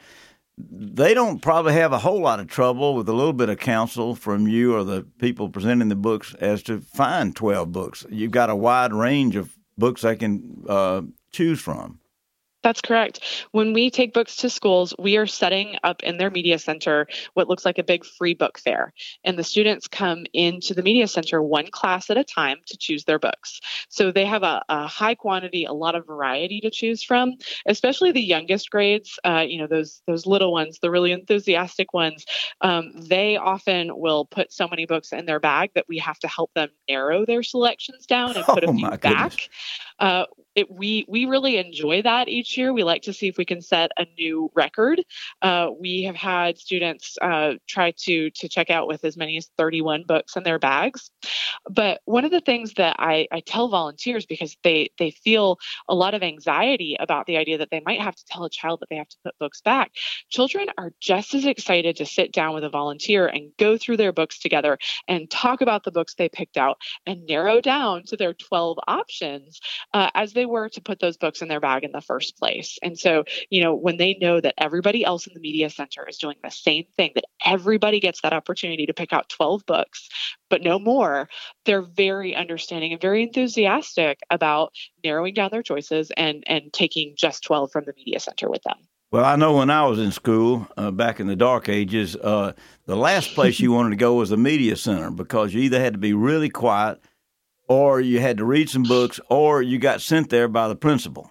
they 0.56 1.14
don't 1.14 1.40
probably 1.40 1.72
have 1.72 1.92
a 1.92 1.98
whole 1.98 2.20
lot 2.20 2.40
of 2.40 2.48
trouble 2.48 2.94
with 2.94 3.08
a 3.08 3.12
little 3.12 3.32
bit 3.32 3.48
of 3.48 3.58
counsel 3.58 4.14
from 4.14 4.46
you 4.46 4.74
or 4.74 4.84
the 4.84 5.02
people 5.18 5.48
presenting 5.48 5.88
the 5.88 5.96
books 5.96 6.34
as 6.34 6.62
to 6.64 6.80
find 6.80 7.34
12 7.34 7.72
books. 7.72 8.06
You've 8.08 8.30
got 8.30 8.50
a 8.50 8.56
wide 8.56 8.92
range 8.92 9.34
of 9.36 9.56
books 9.76 10.02
they 10.02 10.16
can 10.16 10.64
uh, 10.68 11.02
choose 11.32 11.60
from. 11.60 11.98
That's 12.64 12.80
correct. 12.80 13.20
When 13.52 13.74
we 13.74 13.90
take 13.90 14.14
books 14.14 14.36
to 14.36 14.48
schools, 14.48 14.94
we 14.98 15.18
are 15.18 15.26
setting 15.26 15.76
up 15.84 16.02
in 16.02 16.16
their 16.16 16.30
media 16.30 16.58
center 16.58 17.06
what 17.34 17.46
looks 17.46 17.66
like 17.66 17.76
a 17.76 17.84
big 17.84 18.06
free 18.06 18.32
book 18.32 18.58
fair. 18.58 18.94
And 19.22 19.38
the 19.38 19.44
students 19.44 19.86
come 19.86 20.24
into 20.32 20.72
the 20.72 20.82
media 20.82 21.06
center 21.06 21.42
one 21.42 21.66
class 21.70 22.08
at 22.08 22.16
a 22.16 22.24
time 22.24 22.56
to 22.68 22.78
choose 22.78 23.04
their 23.04 23.18
books. 23.18 23.60
So 23.90 24.10
they 24.10 24.24
have 24.24 24.42
a, 24.42 24.62
a 24.70 24.86
high 24.86 25.14
quantity, 25.14 25.66
a 25.66 25.74
lot 25.74 25.94
of 25.94 26.06
variety 26.06 26.58
to 26.60 26.70
choose 26.70 27.02
from, 27.02 27.34
especially 27.66 28.12
the 28.12 28.22
youngest 28.22 28.70
grades, 28.70 29.18
uh, 29.24 29.44
you 29.46 29.58
know, 29.58 29.66
those, 29.66 30.00
those 30.06 30.24
little 30.24 30.50
ones, 30.50 30.78
the 30.80 30.90
really 30.90 31.12
enthusiastic 31.12 31.92
ones. 31.92 32.24
Um, 32.62 32.92
they 32.96 33.36
often 33.36 33.90
will 33.94 34.24
put 34.24 34.54
so 34.54 34.66
many 34.68 34.86
books 34.86 35.12
in 35.12 35.26
their 35.26 35.38
bag 35.38 35.72
that 35.74 35.84
we 35.86 35.98
have 35.98 36.18
to 36.20 36.28
help 36.28 36.50
them 36.54 36.70
narrow 36.88 37.26
their 37.26 37.42
selections 37.42 38.06
down 38.06 38.34
and 38.36 38.44
put 38.46 38.64
oh, 38.66 38.70
a 38.70 38.74
few 38.74 38.90
back. 38.96 39.50
Uh, 39.98 40.24
it, 40.54 40.70
we 40.70 41.04
we 41.08 41.26
really 41.26 41.56
enjoy 41.56 42.02
that 42.02 42.28
each 42.28 42.56
year. 42.56 42.72
We 42.72 42.84
like 42.84 43.02
to 43.02 43.12
see 43.12 43.28
if 43.28 43.36
we 43.36 43.44
can 43.44 43.60
set 43.60 43.90
a 43.98 44.06
new 44.16 44.50
record. 44.54 45.02
Uh, 45.42 45.70
we 45.78 46.04
have 46.04 46.14
had 46.14 46.58
students 46.58 47.16
uh, 47.20 47.54
try 47.66 47.92
to 47.98 48.30
to 48.30 48.48
check 48.48 48.70
out 48.70 48.86
with 48.86 49.04
as 49.04 49.16
many 49.16 49.36
as 49.36 49.50
31 49.58 50.04
books 50.06 50.36
in 50.36 50.42
their 50.44 50.58
bags. 50.58 51.10
But 51.68 52.00
one 52.04 52.24
of 52.24 52.30
the 52.30 52.40
things 52.40 52.74
that 52.74 52.96
I, 52.98 53.26
I 53.32 53.40
tell 53.40 53.68
volunteers 53.68 54.26
because 54.26 54.56
they 54.62 54.90
they 54.98 55.10
feel 55.10 55.58
a 55.88 55.94
lot 55.94 56.14
of 56.14 56.22
anxiety 56.22 56.96
about 57.00 57.26
the 57.26 57.36
idea 57.36 57.58
that 57.58 57.70
they 57.70 57.82
might 57.84 58.00
have 58.00 58.14
to 58.14 58.24
tell 58.26 58.44
a 58.44 58.50
child 58.50 58.80
that 58.80 58.88
they 58.90 58.96
have 58.96 59.08
to 59.08 59.16
put 59.24 59.38
books 59.38 59.60
back. 59.60 59.92
Children 60.30 60.68
are 60.78 60.92
just 61.00 61.34
as 61.34 61.46
excited 61.46 61.96
to 61.96 62.06
sit 62.06 62.32
down 62.32 62.54
with 62.54 62.64
a 62.64 62.70
volunteer 62.70 63.26
and 63.26 63.50
go 63.58 63.76
through 63.76 63.96
their 63.96 64.12
books 64.12 64.38
together 64.38 64.78
and 65.08 65.30
talk 65.30 65.60
about 65.60 65.82
the 65.82 65.92
books 65.92 66.14
they 66.14 66.28
picked 66.28 66.56
out 66.56 66.78
and 67.06 67.26
narrow 67.26 67.60
down 67.60 68.04
to 68.04 68.16
their 68.16 68.34
12 68.34 68.78
options 68.86 69.60
uh, 69.94 70.10
as 70.14 70.32
they 70.32 70.44
were 70.44 70.68
to 70.68 70.80
put 70.80 70.98
those 70.98 71.16
books 71.16 71.40
in 71.40 71.46
their 71.46 71.60
bag 71.60 71.84
in 71.84 71.92
the 71.92 72.00
first 72.00 72.36
place. 72.36 72.78
And 72.82 72.98
so, 72.98 73.24
you 73.48 73.62
know, 73.62 73.74
when 73.74 73.96
they 73.96 74.14
know 74.20 74.40
that 74.40 74.54
everybody 74.58 75.04
else 75.04 75.28
in 75.28 75.34
the 75.34 75.40
media 75.40 75.70
center 75.70 76.04
is 76.08 76.18
doing 76.18 76.36
the 76.42 76.50
same 76.50 76.84
thing, 76.96 77.12
that 77.14 77.24
everybody 77.44 78.00
gets 78.00 78.20
that 78.22 78.32
opportunity 78.32 78.86
to 78.86 78.92
pick 78.92 79.12
out 79.12 79.28
12 79.28 79.64
books, 79.66 80.08
but 80.50 80.62
no 80.62 80.80
more, 80.80 81.28
they're 81.64 81.80
very 81.80 82.34
understanding 82.34 82.92
and 82.92 83.00
very 83.00 83.22
enthusiastic 83.22 84.18
about 84.30 84.74
narrowing 85.04 85.32
down 85.32 85.50
their 85.52 85.62
choices 85.62 86.10
and 86.16 86.42
and 86.48 86.72
taking 86.72 87.14
just 87.16 87.44
12 87.44 87.70
from 87.70 87.84
the 87.84 87.94
media 87.96 88.18
center 88.18 88.50
with 88.50 88.62
them. 88.64 88.76
Well, 89.12 89.24
I 89.24 89.36
know 89.36 89.58
when 89.58 89.70
I 89.70 89.86
was 89.86 90.00
in 90.00 90.10
school 90.10 90.66
uh, 90.76 90.90
back 90.90 91.20
in 91.20 91.28
the 91.28 91.36
dark 91.36 91.68
ages, 91.68 92.16
uh, 92.16 92.54
the 92.86 92.96
last 92.96 93.34
place 93.34 93.60
you 93.60 93.70
wanted 93.70 93.90
to 93.90 93.96
go 93.96 94.14
was 94.14 94.30
the 94.30 94.36
media 94.36 94.74
center 94.74 95.12
because 95.12 95.54
you 95.54 95.60
either 95.60 95.78
had 95.78 95.92
to 95.92 96.00
be 96.00 96.14
really 96.14 96.48
quiet 96.48 97.00
or 97.68 98.00
you 98.00 98.20
had 98.20 98.38
to 98.38 98.44
read 98.44 98.68
some 98.68 98.82
books 98.82 99.20
or 99.28 99.62
you 99.62 99.78
got 99.78 100.00
sent 100.00 100.30
there 100.30 100.48
by 100.48 100.68
the 100.68 100.76
principal. 100.76 101.30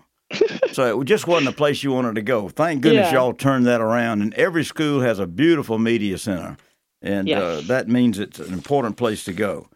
so 0.72 1.00
it 1.00 1.06
just 1.06 1.28
wasn't 1.28 1.50
a 1.50 1.54
place 1.54 1.84
you 1.84 1.92
wanted 1.92 2.16
to 2.16 2.22
go. 2.22 2.50
Thank 2.50 2.82
goodness 2.82 3.12
yeah. 3.12 3.20
y'all 3.20 3.34
turned 3.34 3.66
that 3.68 3.82
around. 3.82 4.22
And 4.22 4.34
every 4.34 4.64
school 4.64 5.02
has 5.02 5.20
a 5.20 5.28
beautiful 5.28 5.78
media 5.78 6.18
center. 6.18 6.58
And 7.02 7.28
yes. 7.28 7.42
uh, 7.42 7.62
that 7.68 7.88
means 7.88 8.18
it's 8.18 8.40
an 8.40 8.54
important 8.54 8.98
place 8.98 9.26
to 9.26 9.34
go. 9.34 9.68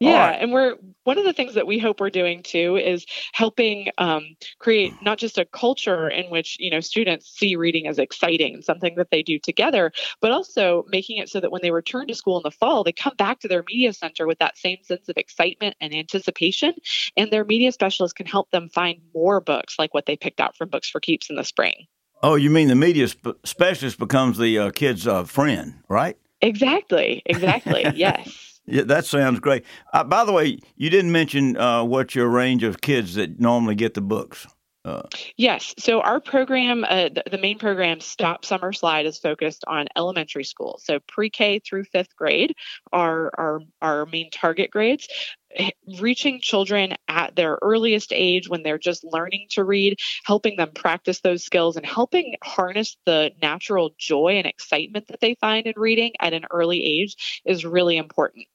Yeah, 0.00 0.30
right. 0.30 0.38
and 0.40 0.50
we're 0.50 0.76
one 1.04 1.18
of 1.18 1.24
the 1.24 1.34
things 1.34 1.54
that 1.54 1.66
we 1.66 1.78
hope 1.78 2.00
we're 2.00 2.08
doing 2.08 2.42
too 2.42 2.76
is 2.76 3.04
helping 3.32 3.88
um, 3.98 4.34
create 4.58 4.94
not 5.02 5.18
just 5.18 5.36
a 5.36 5.44
culture 5.44 6.08
in 6.08 6.30
which 6.30 6.56
you 6.58 6.70
know 6.70 6.80
students 6.80 7.28
see 7.28 7.54
reading 7.54 7.86
as 7.86 7.98
exciting 7.98 8.54
and 8.54 8.64
something 8.64 8.94
that 8.96 9.10
they 9.10 9.22
do 9.22 9.38
together, 9.38 9.92
but 10.22 10.32
also 10.32 10.84
making 10.88 11.18
it 11.18 11.28
so 11.28 11.38
that 11.38 11.52
when 11.52 11.60
they 11.60 11.70
return 11.70 12.06
to 12.06 12.14
school 12.14 12.38
in 12.38 12.42
the 12.42 12.50
fall, 12.50 12.82
they 12.82 12.92
come 12.92 13.14
back 13.18 13.40
to 13.40 13.48
their 13.48 13.62
media 13.68 13.92
center 13.92 14.26
with 14.26 14.38
that 14.38 14.56
same 14.56 14.78
sense 14.84 15.06
of 15.10 15.18
excitement 15.18 15.76
and 15.82 15.94
anticipation, 15.94 16.72
and 17.18 17.30
their 17.30 17.44
media 17.44 17.70
specialist 17.70 18.16
can 18.16 18.26
help 18.26 18.50
them 18.50 18.70
find 18.70 19.02
more 19.14 19.38
books 19.42 19.78
like 19.78 19.92
what 19.92 20.06
they 20.06 20.16
picked 20.16 20.40
out 20.40 20.56
from 20.56 20.70
Books 20.70 20.88
for 20.88 21.00
Keeps 21.00 21.28
in 21.28 21.36
the 21.36 21.44
spring. 21.44 21.86
Oh, 22.22 22.36
you 22.36 22.48
mean 22.48 22.68
the 22.68 22.74
media 22.74 23.08
sp- 23.08 23.36
specialist 23.44 23.98
becomes 23.98 24.38
the 24.38 24.58
uh, 24.58 24.70
kid's 24.70 25.06
uh, 25.06 25.24
friend, 25.24 25.82
right? 25.88 26.16
Exactly. 26.40 27.22
Exactly. 27.26 27.90
yes. 27.94 28.49
Yeah, 28.70 28.82
that 28.84 29.04
sounds 29.04 29.40
great. 29.40 29.64
Uh, 29.92 30.04
by 30.04 30.24
the 30.24 30.32
way, 30.32 30.58
you 30.76 30.90
didn't 30.90 31.12
mention 31.12 31.56
uh, 31.56 31.84
what 31.84 32.14
your 32.14 32.28
range 32.28 32.62
of 32.62 32.80
kids 32.80 33.14
that 33.14 33.40
normally 33.40 33.74
get 33.74 33.94
the 33.94 34.00
books. 34.00 34.46
Uh, 34.82 35.02
yes. 35.36 35.74
So 35.78 36.00
our 36.00 36.20
program, 36.20 36.84
uh, 36.84 37.10
the, 37.10 37.22
the, 37.30 37.38
main 37.38 37.58
program, 37.58 38.00
Stop 38.00 38.46
Summer 38.46 38.72
Slide, 38.72 39.04
is 39.04 39.18
focused 39.18 39.62
on 39.66 39.86
elementary 39.94 40.44
school. 40.44 40.80
So 40.82 41.00
pre-K 41.06 41.58
through 41.58 41.84
fifth 41.84 42.16
grade 42.16 42.54
are 42.90 43.30
our 43.36 43.60
our 43.82 44.06
main 44.06 44.30
target 44.30 44.70
grades. 44.70 45.06
Reaching 46.00 46.40
children 46.40 46.94
at 47.08 47.36
their 47.36 47.58
earliest 47.60 48.10
age 48.14 48.48
when 48.48 48.62
they're 48.62 48.78
just 48.78 49.04
learning 49.04 49.48
to 49.50 49.64
read, 49.64 49.98
helping 50.24 50.56
them 50.56 50.70
practice 50.74 51.20
those 51.20 51.44
skills, 51.44 51.76
and 51.76 51.84
helping 51.84 52.36
harness 52.42 52.96
the 53.04 53.32
natural 53.42 53.90
joy 53.98 54.34
and 54.36 54.46
excitement 54.46 55.08
that 55.08 55.20
they 55.20 55.34
find 55.42 55.66
in 55.66 55.74
reading 55.76 56.12
at 56.20 56.32
an 56.32 56.44
early 56.50 56.82
age 56.82 57.42
is 57.44 57.66
really 57.66 57.98
important. 57.98 58.46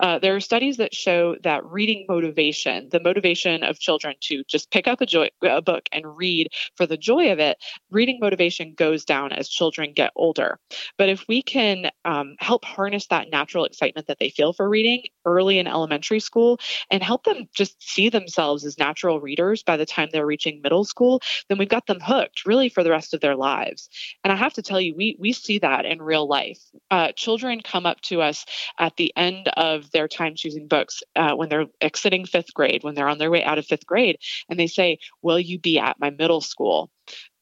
Uh, 0.00 0.18
there 0.18 0.34
are 0.34 0.40
studies 0.40 0.76
that 0.76 0.94
show 0.94 1.36
that 1.42 1.64
reading 1.64 2.06
motivation, 2.08 2.88
the 2.90 3.00
motivation 3.00 3.62
of 3.62 3.78
children 3.78 4.14
to 4.20 4.44
just 4.44 4.70
pick 4.70 4.86
up 4.86 5.00
a, 5.00 5.06
joy, 5.06 5.28
a 5.42 5.62
book 5.62 5.88
and 5.92 6.16
read 6.16 6.48
for 6.76 6.86
the 6.86 6.96
joy 6.96 7.32
of 7.32 7.38
it, 7.38 7.58
reading 7.90 8.18
motivation 8.20 8.74
goes 8.74 9.04
down 9.04 9.32
as 9.32 9.48
children 9.48 9.92
get 9.92 10.12
older. 10.16 10.58
But 10.98 11.08
if 11.08 11.24
we 11.28 11.42
can 11.42 11.90
um, 12.04 12.36
help 12.38 12.64
harness 12.64 13.06
that 13.08 13.30
natural 13.30 13.64
excitement 13.64 14.06
that 14.06 14.18
they 14.18 14.30
feel 14.30 14.52
for 14.52 14.68
reading 14.68 15.02
early 15.24 15.58
in 15.58 15.66
elementary 15.66 16.20
school 16.20 16.58
and 16.90 17.02
help 17.02 17.24
them 17.24 17.48
just 17.54 17.82
see 17.82 18.08
themselves 18.08 18.64
as 18.64 18.78
natural 18.78 19.20
readers 19.20 19.62
by 19.62 19.76
the 19.76 19.86
time 19.86 20.08
they're 20.12 20.26
reaching 20.26 20.60
middle 20.62 20.84
school, 20.84 21.20
then 21.48 21.58
we've 21.58 21.68
got 21.68 21.86
them 21.86 22.00
hooked 22.00 22.46
really 22.46 22.68
for 22.68 22.82
the 22.82 22.90
rest 22.90 23.14
of 23.14 23.20
their 23.20 23.36
lives. 23.36 23.88
And 24.22 24.32
I 24.32 24.36
have 24.36 24.54
to 24.54 24.62
tell 24.62 24.80
you, 24.80 24.94
we, 24.94 25.16
we 25.18 25.32
see 25.32 25.58
that 25.58 25.84
in 25.84 26.00
real 26.00 26.28
life. 26.28 26.60
Uh, 26.90 27.12
children 27.12 27.60
come 27.60 27.86
up 27.86 28.00
to 28.02 28.20
us 28.20 28.44
at 28.78 28.96
the 28.96 29.12
end 29.16 29.48
of 29.48 29.63
of 29.64 29.90
their 29.90 30.08
time 30.08 30.34
choosing 30.34 30.68
books 30.68 31.02
uh, 31.16 31.34
when 31.34 31.48
they're 31.48 31.66
exiting 31.80 32.26
fifth 32.26 32.52
grade, 32.54 32.84
when 32.84 32.94
they're 32.94 33.08
on 33.08 33.18
their 33.18 33.30
way 33.30 33.42
out 33.42 33.58
of 33.58 33.66
fifth 33.66 33.86
grade, 33.86 34.18
and 34.48 34.58
they 34.58 34.66
say, 34.66 34.98
Will 35.22 35.38
you 35.38 35.58
be 35.58 35.78
at 35.78 35.98
my 35.98 36.10
middle 36.10 36.40
school? 36.40 36.90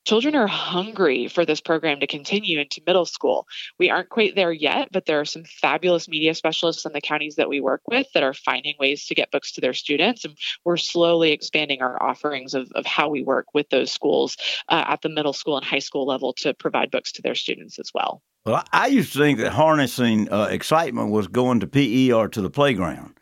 Children 0.04 0.34
are 0.34 0.48
hungry 0.48 1.28
for 1.28 1.44
this 1.44 1.60
program 1.60 2.00
to 2.00 2.08
continue 2.08 2.58
into 2.58 2.82
middle 2.84 3.04
school. 3.04 3.46
We 3.78 3.88
aren't 3.88 4.08
quite 4.08 4.34
there 4.34 4.50
yet, 4.50 4.88
but 4.90 5.06
there 5.06 5.20
are 5.20 5.24
some 5.24 5.44
fabulous 5.44 6.08
media 6.08 6.34
specialists 6.34 6.84
in 6.84 6.92
the 6.92 7.00
counties 7.00 7.36
that 7.36 7.48
we 7.48 7.60
work 7.60 7.82
with 7.86 8.08
that 8.12 8.24
are 8.24 8.34
finding 8.34 8.74
ways 8.80 9.06
to 9.06 9.14
get 9.14 9.30
books 9.30 9.52
to 9.52 9.60
their 9.60 9.74
students. 9.74 10.24
And 10.24 10.36
we're 10.64 10.76
slowly 10.76 11.30
expanding 11.30 11.82
our 11.82 12.02
offerings 12.02 12.54
of, 12.54 12.68
of 12.72 12.84
how 12.84 13.10
we 13.10 13.22
work 13.22 13.46
with 13.54 13.68
those 13.70 13.92
schools 13.92 14.36
uh, 14.68 14.84
at 14.88 15.02
the 15.02 15.08
middle 15.08 15.32
school 15.32 15.56
and 15.56 15.64
high 15.64 15.78
school 15.78 16.04
level 16.04 16.32
to 16.38 16.52
provide 16.52 16.90
books 16.90 17.12
to 17.12 17.22
their 17.22 17.36
students 17.36 17.78
as 17.78 17.92
well. 17.94 18.22
Well, 18.44 18.64
I 18.72 18.88
used 18.88 19.12
to 19.12 19.18
think 19.18 19.38
that 19.38 19.52
harnessing 19.52 20.32
uh, 20.32 20.48
excitement 20.50 21.10
was 21.10 21.28
going 21.28 21.60
to 21.60 21.66
PE 21.66 22.10
or 22.10 22.28
to 22.28 22.40
the 22.40 22.50
playground. 22.50 23.14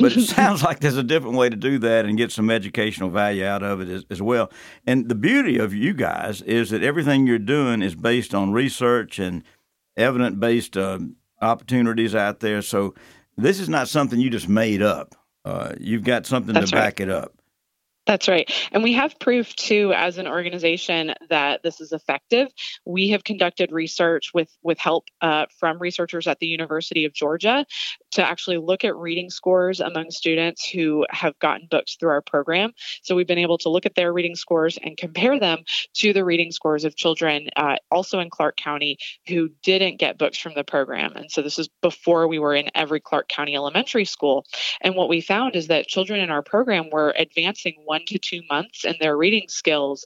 But 0.00 0.16
it 0.16 0.22
sounds 0.28 0.62
like 0.62 0.80
there's 0.80 0.96
a 0.96 1.02
different 1.02 1.36
way 1.36 1.48
to 1.48 1.56
do 1.56 1.78
that 1.78 2.04
and 2.04 2.16
get 2.16 2.30
some 2.30 2.50
educational 2.50 3.10
value 3.10 3.44
out 3.44 3.64
of 3.64 3.80
it 3.80 3.88
as, 3.88 4.04
as 4.10 4.22
well. 4.22 4.52
And 4.86 5.08
the 5.08 5.16
beauty 5.16 5.58
of 5.58 5.74
you 5.74 5.92
guys 5.92 6.42
is 6.42 6.70
that 6.70 6.82
everything 6.84 7.26
you're 7.26 7.38
doing 7.38 7.82
is 7.82 7.96
based 7.96 8.34
on 8.34 8.52
research 8.52 9.18
and 9.18 9.42
evidence 9.96 10.36
based 10.36 10.76
uh, 10.76 11.00
opportunities 11.42 12.14
out 12.14 12.38
there. 12.38 12.62
So 12.62 12.94
this 13.36 13.58
is 13.58 13.68
not 13.68 13.88
something 13.88 14.20
you 14.20 14.30
just 14.30 14.48
made 14.48 14.82
up. 14.82 15.16
Uh, 15.44 15.72
you've 15.80 16.04
got 16.04 16.26
something 16.26 16.54
That's 16.54 16.70
to 16.70 16.76
right. 16.76 16.82
back 16.84 17.00
it 17.00 17.08
up. 17.08 17.39
That's 18.06 18.28
right. 18.28 18.50
And 18.72 18.82
we 18.82 18.94
have 18.94 19.18
proof 19.20 19.54
too 19.54 19.92
as 19.94 20.18
an 20.18 20.26
organization 20.26 21.14
that 21.28 21.62
this 21.62 21.80
is 21.80 21.92
effective. 21.92 22.48
We 22.84 23.10
have 23.10 23.24
conducted 23.24 23.70
research 23.72 24.32
with 24.34 24.50
with 24.62 24.78
help 24.78 25.08
uh, 25.20 25.46
from 25.58 25.78
researchers 25.78 26.26
at 26.26 26.38
the 26.40 26.46
University 26.46 27.04
of 27.04 27.12
Georgia 27.12 27.66
to 28.12 28.26
actually 28.26 28.56
look 28.56 28.84
at 28.84 28.96
reading 28.96 29.30
scores 29.30 29.80
among 29.80 30.10
students 30.10 30.68
who 30.68 31.06
have 31.10 31.38
gotten 31.38 31.68
books 31.70 31.96
through 31.96 32.10
our 32.10 32.22
program. 32.22 32.72
So 33.02 33.14
we've 33.14 33.26
been 33.26 33.38
able 33.38 33.58
to 33.58 33.68
look 33.68 33.86
at 33.86 33.94
their 33.94 34.12
reading 34.12 34.34
scores 34.34 34.78
and 34.82 34.96
compare 34.96 35.38
them 35.38 35.60
to 35.94 36.12
the 36.12 36.24
reading 36.24 36.50
scores 36.50 36.84
of 36.84 36.96
children 36.96 37.48
uh, 37.56 37.76
also 37.90 38.18
in 38.18 38.30
Clarke 38.30 38.56
County 38.56 38.98
who 39.28 39.50
didn't 39.62 39.98
get 39.98 40.18
books 40.18 40.38
from 40.38 40.54
the 40.54 40.64
program. 40.64 41.12
And 41.14 41.30
so 41.30 41.42
this 41.42 41.58
is 41.58 41.68
before 41.82 42.26
we 42.26 42.38
were 42.38 42.54
in 42.54 42.70
every 42.74 43.00
Clarke 43.00 43.28
County 43.28 43.54
elementary 43.54 44.04
school. 44.04 44.46
And 44.80 44.96
what 44.96 45.08
we 45.08 45.20
found 45.20 45.54
is 45.54 45.68
that 45.68 45.86
children 45.86 46.20
in 46.20 46.30
our 46.30 46.42
program 46.42 46.88
were 46.90 47.14
advancing 47.16 47.76
one 47.90 48.02
to 48.06 48.20
two 48.20 48.40
months 48.48 48.84
in 48.84 48.94
their 49.00 49.16
reading 49.16 49.46
skills 49.48 50.04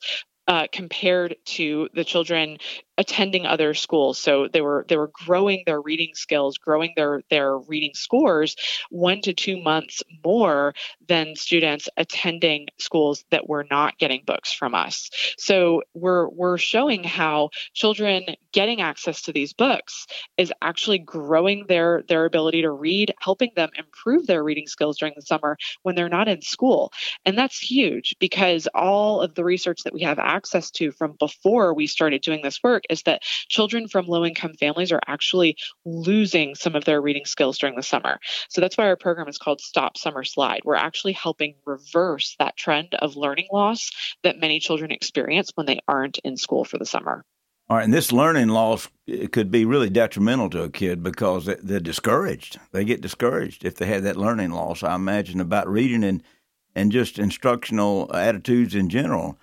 uh, 0.48 0.66
compared 0.72 1.36
to 1.44 1.86
the 1.92 2.02
children 2.02 2.56
attending 2.98 3.46
other 3.46 3.74
schools. 3.74 4.18
So 4.18 4.48
they 4.52 4.60
were 4.60 4.84
they 4.88 4.96
were 4.96 5.10
growing 5.12 5.62
their 5.66 5.80
reading 5.80 6.14
skills 6.14 6.58
growing 6.58 6.92
their 6.96 7.22
their 7.30 7.58
reading 7.58 7.92
scores 7.94 8.56
one 8.90 9.20
to 9.22 9.32
two 9.32 9.60
months 9.60 10.02
more 10.24 10.74
than 11.08 11.34
students 11.36 11.88
attending 11.96 12.68
schools 12.78 13.24
that 13.30 13.48
were 13.48 13.66
not 13.70 13.98
getting 13.98 14.22
books 14.26 14.52
from 14.52 14.74
us. 14.74 15.10
So 15.36 15.82
we're 15.94 16.28
we're 16.28 16.58
showing 16.58 17.04
how 17.04 17.50
children 17.72 18.24
getting 18.52 18.80
access 18.80 19.22
to 19.22 19.32
these 19.32 19.52
books 19.52 20.06
is 20.36 20.52
actually 20.62 20.98
growing 20.98 21.66
their 21.66 22.04
their 22.08 22.24
ability 22.24 22.62
to 22.62 22.70
read 22.70 23.12
helping 23.20 23.50
them 23.56 23.70
improve 23.76 24.26
their 24.26 24.44
reading 24.44 24.66
skills 24.66 24.98
during 24.98 25.14
the 25.16 25.22
summer 25.22 25.56
when 25.82 25.94
they're 25.94 26.08
not 26.08 26.28
in 26.28 26.40
school. 26.42 26.92
And 27.24 27.36
that's 27.36 27.58
huge 27.58 28.16
because 28.20 28.68
all 28.74 29.20
of 29.20 29.34
the 29.34 29.44
research 29.44 29.82
that 29.82 29.92
we 29.92 30.02
have 30.02 30.18
access 30.18 30.70
to 30.72 30.92
from 30.92 31.12
before 31.18 31.74
we 31.74 31.86
started 31.86 32.22
doing 32.22 32.42
this 32.42 32.62
work 32.62 32.83
is 32.90 33.02
that 33.02 33.22
children 33.48 33.88
from 33.88 34.06
low 34.06 34.24
income 34.24 34.54
families 34.58 34.92
are 34.92 35.00
actually 35.06 35.56
losing 35.84 36.54
some 36.54 36.74
of 36.74 36.84
their 36.84 37.00
reading 37.00 37.24
skills 37.24 37.58
during 37.58 37.76
the 37.76 37.82
summer. 37.82 38.18
So 38.48 38.60
that's 38.60 38.76
why 38.76 38.86
our 38.86 38.96
program 38.96 39.28
is 39.28 39.38
called 39.38 39.60
Stop 39.60 39.96
Summer 39.96 40.24
Slide. 40.24 40.60
We're 40.64 40.74
actually 40.74 41.12
helping 41.12 41.54
reverse 41.66 42.36
that 42.38 42.56
trend 42.56 42.94
of 42.94 43.16
learning 43.16 43.48
loss 43.52 43.90
that 44.22 44.38
many 44.38 44.60
children 44.60 44.90
experience 44.90 45.50
when 45.54 45.66
they 45.66 45.80
aren't 45.88 46.18
in 46.18 46.36
school 46.36 46.64
for 46.64 46.78
the 46.78 46.86
summer. 46.86 47.24
All 47.70 47.78
right, 47.78 47.84
and 47.84 47.94
this 47.94 48.12
learning 48.12 48.48
loss 48.48 48.88
could 49.32 49.50
be 49.50 49.64
really 49.64 49.88
detrimental 49.88 50.50
to 50.50 50.64
a 50.64 50.70
kid 50.70 51.02
because 51.02 51.46
they're 51.62 51.80
discouraged. 51.80 52.60
They 52.72 52.84
get 52.84 53.00
discouraged 53.00 53.64
if 53.64 53.76
they 53.76 53.86
have 53.86 54.02
that 54.02 54.18
learning 54.18 54.50
loss. 54.50 54.82
I 54.82 54.94
imagine 54.94 55.40
about 55.40 55.68
reading 55.68 56.04
and 56.04 56.22
and 56.74 56.92
just 56.92 57.18
instructional 57.18 58.14
attitudes 58.14 58.74
in 58.74 58.88
general. 58.88 59.38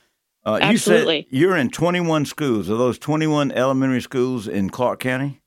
Uh, 0.45 0.60
Absolutely. 0.62 1.17
You 1.17 1.24
said 1.24 1.27
you're 1.31 1.57
in 1.57 1.69
21 1.69 2.25
schools. 2.25 2.69
Are 2.69 2.77
those 2.77 2.98
21 2.98 3.51
elementary 3.51 4.01
schools 4.01 4.48
in 4.48 4.69
Clarke 4.69 5.00
County? 5.00 5.41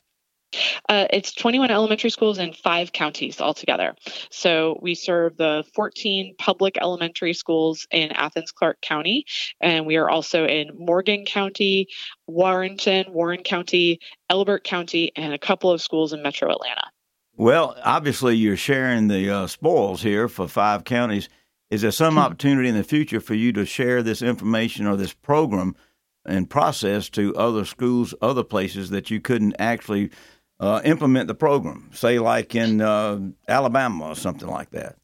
Uh, 0.88 1.06
it's 1.10 1.32
21 1.32 1.70
elementary 1.70 2.10
schools 2.10 2.38
in 2.38 2.52
five 2.52 2.92
counties 2.92 3.40
altogether. 3.40 3.94
So 4.30 4.78
we 4.80 4.94
serve 4.94 5.36
the 5.36 5.64
14 5.74 6.36
public 6.38 6.78
elementary 6.80 7.32
schools 7.34 7.86
in 7.90 8.12
Athens 8.12 8.52
Clarke 8.52 8.80
County, 8.80 9.26
and 9.60 9.86
we 9.86 9.96
are 9.96 10.08
also 10.08 10.46
in 10.46 10.70
Morgan 10.78 11.24
County, 11.24 11.88
Warrenton, 12.26 13.12
Warren 13.12 13.42
County, 13.42 14.00
Elbert 14.30 14.64
County, 14.64 15.12
and 15.16 15.32
a 15.32 15.38
couple 15.38 15.70
of 15.70 15.80
schools 15.80 16.12
in 16.12 16.22
metro 16.22 16.50
Atlanta. 16.50 16.84
Well, 17.36 17.76
obviously, 17.82 18.36
you're 18.36 18.56
sharing 18.56 19.08
the 19.08 19.28
uh, 19.30 19.46
spoils 19.48 20.02
here 20.02 20.28
for 20.28 20.46
five 20.46 20.84
counties. 20.84 21.28
Is 21.74 21.82
there 21.82 21.90
some 21.90 22.18
opportunity 22.18 22.68
in 22.68 22.76
the 22.76 22.84
future 22.84 23.18
for 23.18 23.34
you 23.34 23.52
to 23.54 23.66
share 23.66 24.00
this 24.00 24.22
information 24.22 24.86
or 24.86 24.94
this 24.94 25.12
program 25.12 25.74
and 26.24 26.48
process 26.48 27.08
to 27.10 27.34
other 27.34 27.64
schools, 27.64 28.14
other 28.22 28.44
places 28.44 28.90
that 28.90 29.10
you 29.10 29.20
couldn't 29.20 29.56
actually 29.58 30.10
uh, 30.60 30.80
implement 30.84 31.26
the 31.26 31.34
program, 31.34 31.90
say 31.92 32.20
like 32.20 32.54
in 32.54 32.80
uh, 32.80 33.18
Alabama 33.48 34.10
or 34.10 34.14
something 34.14 34.46
like 34.46 34.70
that? 34.70 34.98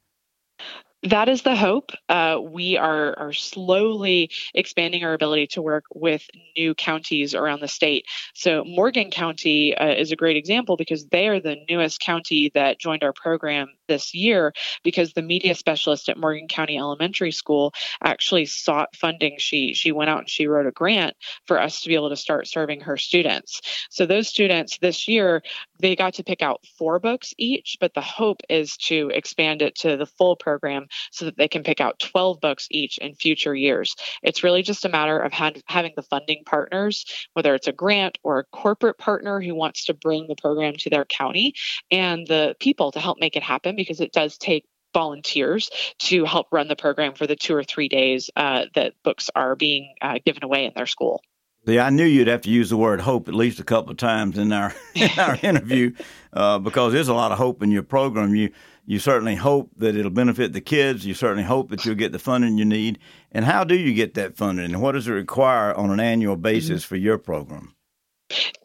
That 1.05 1.31
is 1.31 1.41
the 1.41 1.57
hope. 1.57 1.93
Uh, 2.11 2.39
we 2.43 2.77
are 2.77 3.19
are 3.19 3.33
slowly 3.33 4.31
expanding 4.53 5.03
our 5.03 5.15
ability 5.15 5.47
to 5.49 5.63
work 5.63 5.85
with 5.95 6.29
new 6.59 6.75
counties 6.75 7.35
around 7.35 7.61
the 7.61 7.69
state. 7.69 8.05
So 8.35 8.65
Morgan 8.67 9.11
County 9.11 9.75
uh, 9.75 9.95
is 9.95 10.13
a 10.13 10.17
great 10.17 10.37
example 10.37 10.77
because 10.77 11.07
they 11.07 11.29
are 11.29 11.41
the 11.41 11.57
newest 11.71 12.01
county 12.01 12.51
that 12.53 12.79
joined 12.79 13.03
our 13.03 13.15
program 13.15 13.69
this 13.89 14.15
year 14.15 14.53
because 14.85 15.15
the 15.15 15.23
media 15.23 15.55
specialist 15.55 16.11
at 16.11 16.19
Morgan 16.19 16.49
County 16.49 16.77
Elementary 16.77 17.33
School 17.33 17.73
actually 18.05 18.45
sought 18.45 18.95
funding. 18.95 19.37
She 19.39 19.73
she 19.73 19.93
went 19.93 20.11
out 20.11 20.19
and 20.19 20.29
she 20.29 20.49
wrote 20.49 20.67
a 20.67 20.71
grant 20.71 21.17
for 21.47 21.59
us 21.59 21.81
to 21.81 21.89
be 21.89 21.95
able 21.95 22.11
to 22.11 22.17
start 22.17 22.47
serving 22.47 22.83
her 22.83 22.99
students. 22.99 23.63
So 23.89 24.05
those 24.05 24.29
students 24.29 24.77
this 24.77 25.09
year 25.09 25.43
they 25.81 25.97
got 25.97 26.15
to 26.15 26.25
pick 26.25 26.43
out 26.43 26.65
four 26.79 26.99
books 26.99 27.33
each, 27.39 27.77
but 27.81 27.95
the 27.95 28.01
hope 28.01 28.41
is 28.49 28.77
to 28.77 29.11
expand 29.15 29.63
it 29.63 29.75
to 29.77 29.97
the 29.97 30.07
full 30.07 30.37
program 30.37 30.87
so 31.11 31.25
that 31.25 31.37
they 31.37 31.49
can 31.49 31.63
pick 31.63 31.81
out 31.81 31.99
12 31.99 32.41
books 32.41 32.69
each 32.71 32.99
in 32.99 33.15
future 33.15 33.55
years. 33.55 33.95
It's 34.23 34.45
really 34.45 34.63
just 34.63 34.85
a 34.85 34.89
matter 34.89 35.19
of 35.19 35.33
had, 35.33 35.61
having 35.67 35.93
the 35.97 36.03
funding 36.03 36.43
partners, 36.45 37.05
whether 37.35 37.55
it's 37.55 37.69
a 37.69 37.73
grant 37.73 38.19
or 38.23 38.41
a 38.41 38.45
corporate 38.45 38.99
partner 38.99 39.41
who 39.41 39.55
wants 39.55 39.87
to 39.87 39.95
bring 39.95 40.27
the 40.29 40.37
program 40.37 40.75
to 40.79 40.91
their 40.91 41.05
county, 41.05 41.55
and 41.91 42.27
the 42.27 42.55
people 42.61 42.93
to 42.93 43.01
help 43.01 43.19
make 43.21 43.37
it 43.37 43.43
happen 43.43 43.77
because 43.77 44.01
it 44.01 44.13
does 44.13 44.37
take 44.39 44.65
volunteers 44.93 45.71
to 45.99 46.25
help 46.25 46.49
run 46.51 46.69
the 46.69 46.77
program 46.77 47.15
for 47.15 47.27
the 47.27 47.37
two 47.37 47.55
or 47.55 47.65
three 47.65 47.89
days 47.89 48.31
uh, 48.37 48.67
that 48.75 48.95
books 49.05 49.31
are 49.35 49.55
being 49.55 49.95
uh, 50.01 50.19
given 50.25 50.43
away 50.45 50.65
in 50.65 50.73
their 50.75 50.87
school. 50.87 51.23
See, 51.67 51.79
I 51.79 51.91
knew 51.91 52.05
you'd 52.05 52.29
have 52.29 52.41
to 52.43 52.51
use 52.51 52.71
the 52.71 52.77
word 52.77 53.01
hope 53.01 53.29
at 53.29 53.35
least 53.35 53.61
a 53.61 53.65
couple 53.65 53.91
of 53.91 53.99
times 53.99 54.39
in 54.39 54.53
our 54.53 54.75
in 54.95 55.11
our 55.19 55.39
interview 55.43 55.93
uh, 56.33 56.59
because 56.59 56.93
there's 56.93 57.09
a 57.09 57.15
lot 57.15 57.33
of 57.33 57.39
hope 57.39 57.63
in 57.63 57.71
your 57.71 57.83
program. 57.83 58.35
You 58.35 58.51
you 58.87 58.99
certainly 58.99 59.37
hope 59.37 59.71
that 59.77 59.95
it'll 59.95 60.11
benefit 60.11 60.53
the 60.53 60.61
kids. 60.61 61.07
You 61.07 61.15
certainly 61.15 61.45
hope 61.45 61.71
that 61.71 61.85
you'll 61.85 61.95
get 61.95 62.13
the 62.13 62.19
funding 62.19 62.59
you 62.59 62.65
need. 62.65 62.99
And 63.31 63.45
how 63.45 63.63
do 63.63 63.77
you 63.77 63.95
get 63.95 64.15
that 64.15 64.37
funding? 64.37 64.73
And 64.73 64.83
what 64.83 64.93
does 64.93 65.07
it 65.07 65.13
require 65.13 65.73
on 65.75 65.91
an 65.91 66.01
annual 66.01 66.35
basis 66.35 66.83
mm-hmm. 66.83 66.89
for 66.89 66.97
your 66.97 67.19
program? 67.19 67.75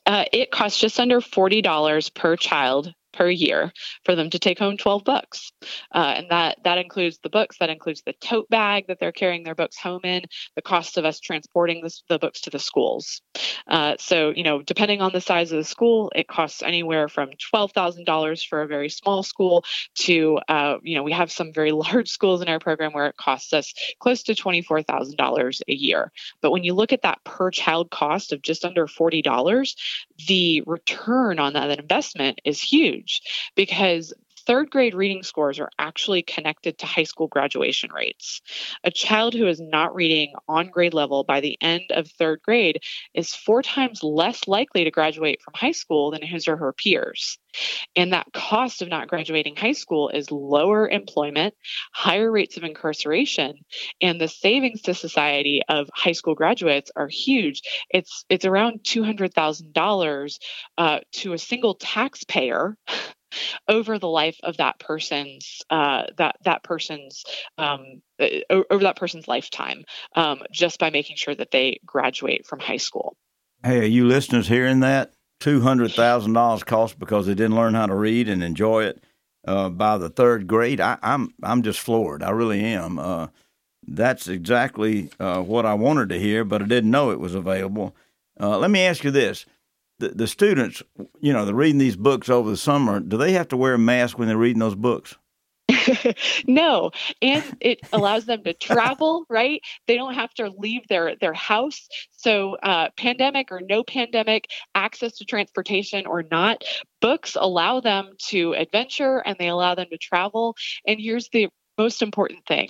Uh, 0.06 0.26
it 0.32 0.52
costs 0.52 0.80
just 0.80 1.00
under 1.00 1.22
$40 1.22 2.14
per 2.14 2.36
child 2.38 2.94
per 3.16 3.30
year 3.30 3.72
for 4.04 4.16
them 4.16 4.30
to 4.30 4.40
take 4.40 4.60
home 4.60 4.78
12 4.78 5.04
books. 5.04 5.52
Uh, 5.94 6.14
and 6.18 6.30
that, 6.30 6.58
that 6.64 6.78
includes 6.78 7.20
the 7.24 7.30
books, 7.30 7.58
that 7.60 7.70
includes 7.70 8.02
the 8.06 8.14
tote 8.14 8.50
bag 8.50 8.88
that 8.88 9.00
they're 9.00 9.12
carrying 9.12 9.44
their 9.44 9.56
books 9.56 9.78
home 9.78 10.02
in, 10.04 10.24
the 10.56 10.62
cost 10.62 10.98
of 10.98 11.06
us 11.06 11.20
transporting 11.20 11.82
the, 11.82 12.20
books 12.20 12.42
to 12.42 12.50
the 12.50 12.60
schools. 12.60 13.22
Uh, 13.68 13.96
so, 14.00 14.32
you 14.36 14.44
know, 14.44 14.62
depending 14.62 15.02
on 15.02 15.12
the 15.12 15.22
size 15.22 15.52
of 15.52 15.58
the 15.58 15.64
school, 15.64 16.12
it 16.16 16.28
costs 16.28 16.62
anywhere 16.62 17.08
from 17.08 17.30
$12,000 17.54 18.48
for 18.48 18.62
a 18.62 18.68
very 18.68 18.90
small 18.90 19.24
school 19.24 19.64
to, 19.96 20.40
uh, 20.50 20.78
you 20.84 20.96
know, 20.96 21.04
we 21.04 21.12
have 21.12 21.32
some 21.32 21.54
very 21.54 21.72
large 21.86 22.10
schools 22.10 22.42
in 22.42 22.50
our 22.50 22.60
program 22.60 22.94
where 22.94 23.08
it 23.08 23.18
costs 23.18 23.54
us 23.54 23.74
close 24.00 24.24
to 24.24 24.34
$24,000 24.34 25.62
a 25.68 25.74
year. 25.74 26.12
But 26.42 26.52
when 26.52 26.64
you 26.64 26.74
look 26.74 26.94
at 26.94 27.02
that 27.04 27.24
per 27.24 27.52
child 27.52 27.92
cost 27.92 28.34
of 28.34 28.42
just 28.42 28.66
under 28.66 28.88
$40, 28.88 29.76
the 30.28 30.64
return 30.66 31.40
on 31.40 31.54
that 31.54 31.80
investment 31.80 32.42
is 32.44 32.62
huge 32.62 33.05
huge 33.06 33.22
because 33.56 34.14
third 34.46 34.70
grade 34.70 34.94
reading 34.94 35.24
scores 35.24 35.60
are 35.60 35.70
actually 35.80 36.22
connected 36.22 36.78
to 36.78 36.86
high 36.86 37.04
school 37.04 37.28
graduation 37.28 37.92
rates. 37.94 38.42
A 38.84 38.92
child 38.92 39.34
who 39.34 39.48
is 39.48 39.60
not 39.60 39.96
reading 39.96 40.34
on 40.48 40.68
grade 40.68 40.94
level 40.94 41.24
by 41.24 41.42
the 41.42 41.58
end 41.62 41.86
of 41.92 42.08
third 42.08 42.42
grade 42.44 42.80
is 43.14 43.36
four 43.36 43.62
times 43.62 44.04
less 44.04 44.48
likely 44.48 44.84
to 44.84 44.92
graduate 44.92 45.42
from 45.42 45.54
high 45.56 45.72
school 45.72 46.12
than 46.12 46.22
his 46.22 46.48
or 46.48 46.58
her 46.58 46.74
peers. 46.74 47.38
And 47.96 48.14
that 48.14 48.28
cost 48.34 48.82
of 48.82 48.90
not 48.90 49.08
graduating 49.08 49.56
high 49.56 49.72
school 49.72 50.10
is 50.10 50.30
lower 50.30 50.90
employment, 50.90 51.54
higher 51.94 52.32
rates 52.32 52.58
of 52.58 52.64
incarceration, 52.64 53.56
and 54.02 54.20
the 54.20 54.28
savings 54.28 54.82
to 54.84 54.94
society 54.94 55.62
of 55.70 55.90
high 55.94 56.12
school 56.12 56.36
graduates 56.36 56.92
are 56.96 57.08
huge. 57.08 57.62
It's 57.90 58.26
it's 58.30 58.46
around 58.46 58.84
two 58.84 59.04
hundred 59.04 59.34
thousand 59.34 59.70
uh, 59.70 59.80
dollars 59.80 60.40
to 61.14 61.34
a 61.34 61.38
single 61.38 61.76
taxpayer 61.76 62.78
over 63.68 64.00
the 64.00 64.08
life 64.08 64.38
of 64.44 64.58
that 64.58 64.80
person's 64.80 65.62
uh, 65.70 66.04
that 66.18 66.38
that 66.44 66.64
person's 66.64 67.24
um, 67.58 68.02
uh, 68.20 68.28
over 68.70 68.84
that 68.84 68.98
person's 68.98 69.28
lifetime 69.28 69.84
um, 70.16 70.42
just 70.52 70.80
by 70.80 70.90
making 70.90 71.16
sure 71.16 71.36
that 71.36 71.52
they 71.52 71.80
graduate 71.86 72.46
from 72.46 72.60
high 72.60 72.78
school. 72.78 73.16
Hey, 73.64 73.80
are 73.80 73.84
you 73.84 74.08
listeners 74.08 74.48
hearing 74.48 74.82
that? 74.82 75.14
Two 75.40 75.62
hundred 75.62 75.92
thousand 75.92 76.34
dollars 76.34 76.64
cost 76.64 76.98
because 76.98 77.28
they 77.28 77.36
didn't 77.36 77.56
learn 77.56 77.74
how 77.74 77.88
to 77.88 77.96
read 77.96 78.30
and 78.30 78.44
enjoy 78.44 78.86
it 78.86 79.04
uh, 79.46 79.70
by 79.70 79.98
the 79.98 80.10
third 80.10 80.48
grade. 80.48 80.80
I, 80.80 80.94
am 80.94 81.00
I'm, 81.04 81.34
I'm 81.44 81.62
just 81.64 81.80
floored. 81.80 82.24
I 82.24 82.32
really 82.32 82.64
am. 82.64 83.00
Uh, 83.00 83.28
that's 83.88 84.28
exactly 84.28 85.10
uh, 85.20 85.42
what 85.42 85.66
I 85.66 85.74
wanted 85.76 86.10
to 86.10 86.20
hear, 86.20 86.44
but 86.44 86.62
I 86.62 86.66
didn't 86.66 86.92
know 86.92 87.12
it 87.12 87.20
was 87.20 87.36
available. 87.36 87.96
Uh, 88.40 88.58
let 88.58 88.72
me 88.72 88.82
ask 88.82 89.04
you 89.04 89.12
this: 89.12 89.46
the, 90.00 90.10
the 90.10 90.28
students, 90.28 90.84
you 91.22 91.34
know, 91.34 91.46
they're 91.46 91.56
reading 91.56 91.78
these 91.78 91.96
books 91.96 92.30
over 92.30 92.50
the 92.50 92.58
summer. 92.58 93.00
Do 93.00 93.18
they 93.18 93.34
have 93.34 93.48
to 93.50 93.58
wear 93.58 93.76
a 93.76 93.80
mask 93.80 94.18
when 94.18 94.28
they're 94.28 94.38
reading 94.38 94.60
those 94.60 94.76
books? 94.76 95.16
no, 96.48 96.92
and 97.22 97.44
it 97.60 97.80
allows 97.92 98.26
them 98.26 98.44
to 98.44 98.54
travel. 98.54 99.26
Right? 99.30 99.62
They 99.88 99.96
don't 99.96 100.14
have 100.14 100.34
to 100.36 100.52
leave 100.58 100.88
their 100.90 101.16
their 101.16 101.34
house. 101.34 101.88
So, 102.12 102.58
uh, 102.62 102.90
pandemic 102.98 103.52
or 103.52 103.62
no 103.68 103.84
pandemic, 103.84 104.48
access 104.76 105.18
to 105.18 105.26
transportation 105.26 106.06
or 106.06 106.24
not, 106.30 106.64
books 107.02 107.36
allow 107.40 107.80
them 107.80 108.12
to 108.28 108.54
adventure 108.54 109.20
and 109.26 109.36
they 109.40 109.48
allow 109.48 109.76
them 109.76 109.88
to 109.92 109.98
travel. 109.98 110.56
And 110.86 111.00
here's 111.00 111.30
the 111.30 111.50
most 111.78 112.02
important 112.02 112.46
thing 112.46 112.70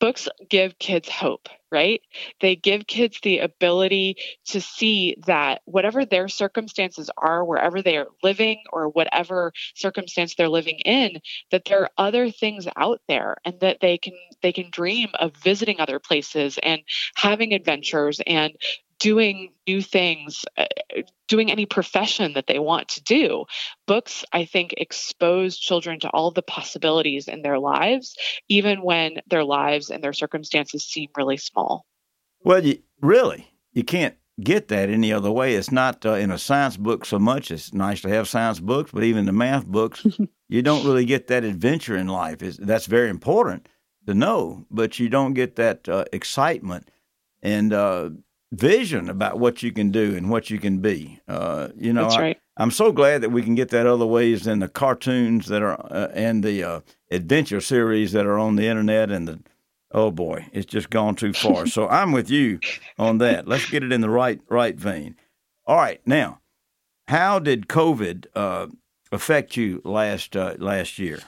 books 0.00 0.28
give 0.48 0.78
kids 0.78 1.08
hope, 1.08 1.48
right? 1.70 2.00
They 2.40 2.56
give 2.56 2.86
kids 2.86 3.20
the 3.22 3.40
ability 3.40 4.16
to 4.46 4.60
see 4.60 5.14
that 5.26 5.60
whatever 5.66 6.04
their 6.04 6.26
circumstances 6.26 7.10
are, 7.18 7.44
wherever 7.44 7.82
they 7.82 7.98
are 7.98 8.08
living 8.22 8.62
or 8.72 8.88
whatever 8.88 9.52
circumstance 9.74 10.34
they're 10.34 10.48
living 10.48 10.78
in, 10.84 11.20
that 11.50 11.66
there 11.66 11.82
are 11.82 11.90
other 11.98 12.30
things 12.30 12.66
out 12.76 13.00
there 13.08 13.36
and 13.44 13.60
that 13.60 13.78
they 13.80 13.98
can 13.98 14.14
they 14.42 14.52
can 14.52 14.70
dream 14.70 15.10
of 15.18 15.36
visiting 15.36 15.78
other 15.78 15.98
places 15.98 16.58
and 16.62 16.80
having 17.14 17.52
adventures 17.52 18.20
and 18.26 18.54
doing 19.00 19.52
new 19.66 19.82
things, 19.82 20.44
uh, 20.56 20.66
doing 21.26 21.50
any 21.50 21.66
profession 21.66 22.34
that 22.34 22.46
they 22.46 22.58
want 22.58 22.88
to 22.88 23.02
do. 23.02 23.44
Books, 23.86 24.24
I 24.32 24.44
think, 24.44 24.74
expose 24.76 25.58
children 25.58 25.98
to 26.00 26.10
all 26.10 26.30
the 26.30 26.42
possibilities 26.42 27.26
in 27.26 27.42
their 27.42 27.58
lives, 27.58 28.14
even 28.48 28.82
when 28.82 29.20
their 29.26 29.42
lives 29.42 29.90
and 29.90 30.04
their 30.04 30.12
circumstances 30.12 30.84
seem 30.84 31.08
really 31.16 31.38
small. 31.38 31.86
Well, 32.44 32.64
you, 32.64 32.78
really, 33.00 33.48
you 33.72 33.82
can't 33.82 34.14
get 34.40 34.68
that 34.68 34.88
any 34.88 35.12
other 35.12 35.30
way. 35.30 35.54
It's 35.54 35.72
not 35.72 36.04
uh, 36.04 36.12
in 36.12 36.30
a 36.30 36.38
science 36.38 36.76
book 36.76 37.04
so 37.04 37.18
much. 37.18 37.50
It's 37.50 37.72
nice 37.74 38.02
to 38.02 38.08
have 38.08 38.28
science 38.28 38.60
books, 38.60 38.90
but 38.92 39.02
even 39.02 39.24
the 39.24 39.32
math 39.32 39.66
books, 39.66 40.06
you 40.48 40.62
don't 40.62 40.84
really 40.84 41.04
get 41.04 41.26
that 41.28 41.44
adventure 41.44 41.96
in 41.96 42.06
life. 42.06 42.42
It's, 42.42 42.58
that's 42.58 42.86
very 42.86 43.08
important 43.08 43.68
to 44.06 44.14
know, 44.14 44.66
but 44.70 44.98
you 44.98 45.08
don't 45.08 45.34
get 45.34 45.56
that 45.56 45.88
uh, 45.88 46.04
excitement. 46.12 46.90
And 47.42 47.72
uh, 47.72 48.10
vision 48.52 49.08
about 49.08 49.38
what 49.38 49.62
you 49.62 49.72
can 49.72 49.90
do 49.90 50.16
and 50.16 50.28
what 50.30 50.50
you 50.50 50.58
can 50.58 50.78
be. 50.78 51.20
Uh, 51.28 51.68
you 51.76 51.92
know, 51.92 52.08
right. 52.08 52.38
I, 52.56 52.62
am 52.62 52.70
so 52.70 52.92
glad 52.92 53.20
that 53.22 53.30
we 53.30 53.42
can 53.42 53.54
get 53.54 53.68
that 53.70 53.86
other 53.86 54.06
ways 54.06 54.44
than 54.44 54.58
the 54.58 54.68
cartoons 54.68 55.46
that 55.46 55.62
are 55.62 55.80
uh, 55.92 56.08
and 56.14 56.42
the 56.42 56.64
uh, 56.64 56.80
adventure 57.10 57.60
series 57.60 58.12
that 58.12 58.26
are 58.26 58.38
on 58.38 58.56
the 58.56 58.66
internet 58.66 59.10
and 59.10 59.28
the 59.28 59.40
oh 59.92 60.10
boy, 60.10 60.46
it's 60.52 60.66
just 60.66 60.90
gone 60.90 61.14
too 61.14 61.32
far. 61.32 61.66
so 61.66 61.88
I'm 61.88 62.12
with 62.12 62.30
you 62.30 62.60
on 62.98 63.18
that. 63.18 63.46
Let's 63.46 63.68
get 63.68 63.82
it 63.82 63.92
in 63.92 64.00
the 64.00 64.10
right 64.10 64.40
right 64.48 64.76
vein. 64.76 65.16
All 65.66 65.76
right, 65.76 66.00
now, 66.04 66.40
how 67.06 67.38
did 67.38 67.68
COVID 67.68 68.26
uh, 68.34 68.66
affect 69.12 69.56
you 69.56 69.80
last 69.84 70.36
uh, 70.36 70.56
last 70.58 70.98
year? 70.98 71.20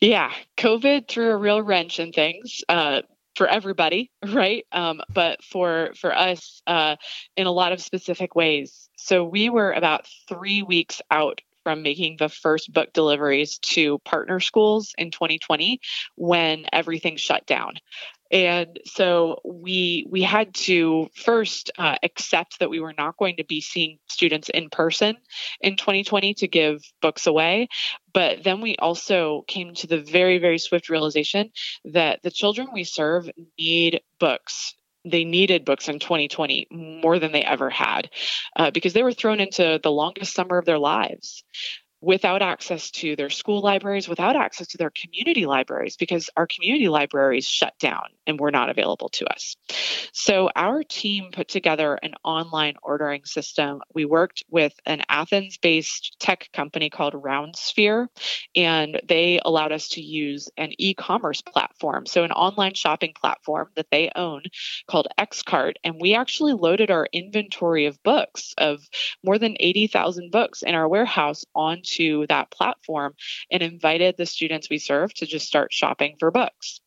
Yeah, 0.00 0.32
COVID 0.56 1.06
threw 1.06 1.30
a 1.30 1.36
real 1.36 1.62
wrench 1.62 2.00
in 2.00 2.10
things. 2.10 2.64
Uh, 2.68 3.02
for 3.34 3.46
everybody, 3.46 4.10
right? 4.28 4.66
Um, 4.72 5.00
but 5.12 5.42
for 5.42 5.90
for 5.96 6.16
us, 6.16 6.62
uh, 6.66 6.96
in 7.36 7.46
a 7.46 7.52
lot 7.52 7.72
of 7.72 7.80
specific 7.80 8.34
ways. 8.34 8.88
So 8.96 9.24
we 9.24 9.50
were 9.50 9.72
about 9.72 10.06
three 10.28 10.62
weeks 10.62 11.00
out 11.10 11.40
from 11.62 11.82
making 11.82 12.16
the 12.18 12.28
first 12.28 12.72
book 12.72 12.92
deliveries 12.92 13.58
to 13.58 13.98
partner 14.00 14.40
schools 14.40 14.94
in 14.98 15.10
2020 15.10 15.80
when 16.16 16.66
everything 16.72 17.16
shut 17.16 17.46
down. 17.46 17.74
And 18.32 18.80
so 18.86 19.40
we 19.44 20.06
we 20.08 20.22
had 20.22 20.54
to 20.54 21.10
first 21.14 21.70
uh, 21.76 21.96
accept 22.02 22.60
that 22.60 22.70
we 22.70 22.80
were 22.80 22.94
not 22.96 23.18
going 23.18 23.36
to 23.36 23.44
be 23.44 23.60
seeing 23.60 23.98
students 24.08 24.48
in 24.48 24.70
person 24.70 25.16
in 25.60 25.76
2020 25.76 26.32
to 26.34 26.48
give 26.48 26.82
books 27.02 27.26
away. 27.26 27.68
But 28.14 28.42
then 28.42 28.62
we 28.62 28.76
also 28.76 29.42
came 29.48 29.74
to 29.74 29.86
the 29.86 30.00
very 30.00 30.38
very 30.38 30.58
swift 30.58 30.88
realization 30.88 31.50
that 31.84 32.22
the 32.22 32.30
children 32.30 32.68
we 32.72 32.84
serve 32.84 33.28
need 33.58 34.00
books 34.18 34.74
they 35.04 35.24
needed 35.24 35.64
books 35.64 35.88
in 35.88 35.98
2020 35.98 36.68
more 36.70 37.18
than 37.18 37.32
they 37.32 37.42
ever 37.42 37.70
had 37.70 38.10
uh, 38.56 38.70
because 38.70 38.92
they 38.92 39.02
were 39.02 39.12
thrown 39.12 39.40
into 39.40 39.80
the 39.82 39.90
longest 39.90 40.34
summer 40.34 40.58
of 40.58 40.64
their 40.64 40.78
lives 40.78 41.44
without 42.02 42.42
access 42.42 42.90
to 42.90 43.14
their 43.14 43.30
school 43.30 43.62
libraries, 43.62 44.08
without 44.08 44.34
access 44.34 44.66
to 44.66 44.76
their 44.76 44.90
community 44.90 45.46
libraries, 45.46 45.96
because 45.96 46.28
our 46.36 46.48
community 46.48 46.88
libraries 46.88 47.46
shut 47.46 47.72
down 47.78 48.02
and 48.26 48.40
were 48.40 48.50
not 48.50 48.68
available 48.68 49.08
to 49.08 49.24
us. 49.26 49.56
So 50.12 50.50
our 50.56 50.82
team 50.82 51.30
put 51.32 51.48
together 51.48 51.94
an 52.02 52.14
online 52.24 52.74
ordering 52.82 53.24
system. 53.24 53.80
We 53.94 54.04
worked 54.04 54.42
with 54.50 54.74
an 54.84 55.02
Athens 55.08 55.58
based 55.58 56.16
tech 56.18 56.48
company 56.52 56.90
called 56.90 57.14
Roundsphere, 57.14 58.08
and 58.56 59.00
they 59.08 59.40
allowed 59.44 59.70
us 59.70 59.88
to 59.90 60.02
use 60.02 60.48
an 60.56 60.72
e 60.78 60.94
commerce 60.94 61.40
platform, 61.40 62.06
so 62.06 62.24
an 62.24 62.32
online 62.32 62.74
shopping 62.74 63.14
platform 63.18 63.68
that 63.76 63.86
they 63.92 64.10
own 64.16 64.42
called 64.88 65.06
Xcart. 65.18 65.74
And 65.84 66.00
we 66.00 66.14
actually 66.14 66.54
loaded 66.54 66.90
our 66.90 67.06
inventory 67.12 67.86
of 67.86 68.02
books 68.02 68.54
of 68.58 68.80
more 69.22 69.38
than 69.38 69.56
80,000 69.60 70.32
books 70.32 70.62
in 70.62 70.74
our 70.74 70.88
warehouse 70.88 71.44
onto 71.54 71.91
that 72.28 72.50
platform 72.50 73.14
and 73.50 73.62
invited 73.62 74.16
the 74.16 74.26
students 74.26 74.70
we 74.70 74.78
serve 74.78 75.12
to 75.14 75.26
just 75.26 75.46
start 75.46 75.72
shopping 75.72 76.16
for 76.18 76.30
books. 76.30 76.80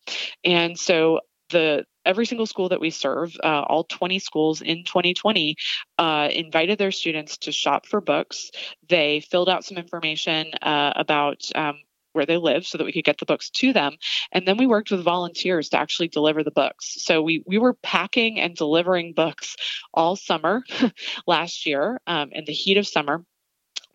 And 0.44 0.78
so 0.78 1.22
the 1.50 1.86
every 2.06 2.26
single 2.26 2.46
school 2.46 2.70
that 2.70 2.80
we 2.80 2.90
serve, 2.90 3.36
uh, 3.44 3.62
all 3.68 3.84
20 3.84 4.20
schools 4.20 4.62
in 4.62 4.84
2020, 4.84 5.56
uh, 5.98 6.30
invited 6.32 6.78
their 6.78 6.92
students 6.92 7.38
to 7.40 7.52
shop 7.52 7.86
for 7.86 8.02
books. 8.02 8.52
They 8.88 9.22
filled 9.22 9.50
out 9.50 9.66
some 9.66 9.78
information 9.78 10.52
uh, 10.62 10.94
about 10.96 11.42
um, 11.56 11.80
where 12.14 12.26
they 12.26 12.38
live 12.38 12.66
so 12.66 12.78
that 12.78 12.86
we 12.86 12.94
could 12.94 13.04
get 13.04 13.18
the 13.18 13.26
books 13.26 13.50
to 13.50 13.74
them. 13.74 13.94
And 14.32 14.48
then 14.48 14.58
we 14.58 14.66
worked 14.66 14.90
with 14.90 15.04
volunteers 15.04 15.70
to 15.70 15.78
actually 15.78 16.08
deliver 16.08 16.44
the 16.44 16.52
books. 16.52 16.96
So 17.04 17.22
we, 17.22 17.44
we 17.46 17.58
were 17.58 17.74
packing 17.74 18.40
and 18.40 18.56
delivering 18.56 19.14
books 19.14 19.56
all 19.94 20.16
summer 20.16 20.64
last 21.28 21.66
year 21.66 22.00
um, 22.08 22.30
in 22.32 22.46
the 22.46 22.54
heat 22.54 22.78
of 22.78 22.88
summer 22.88 23.24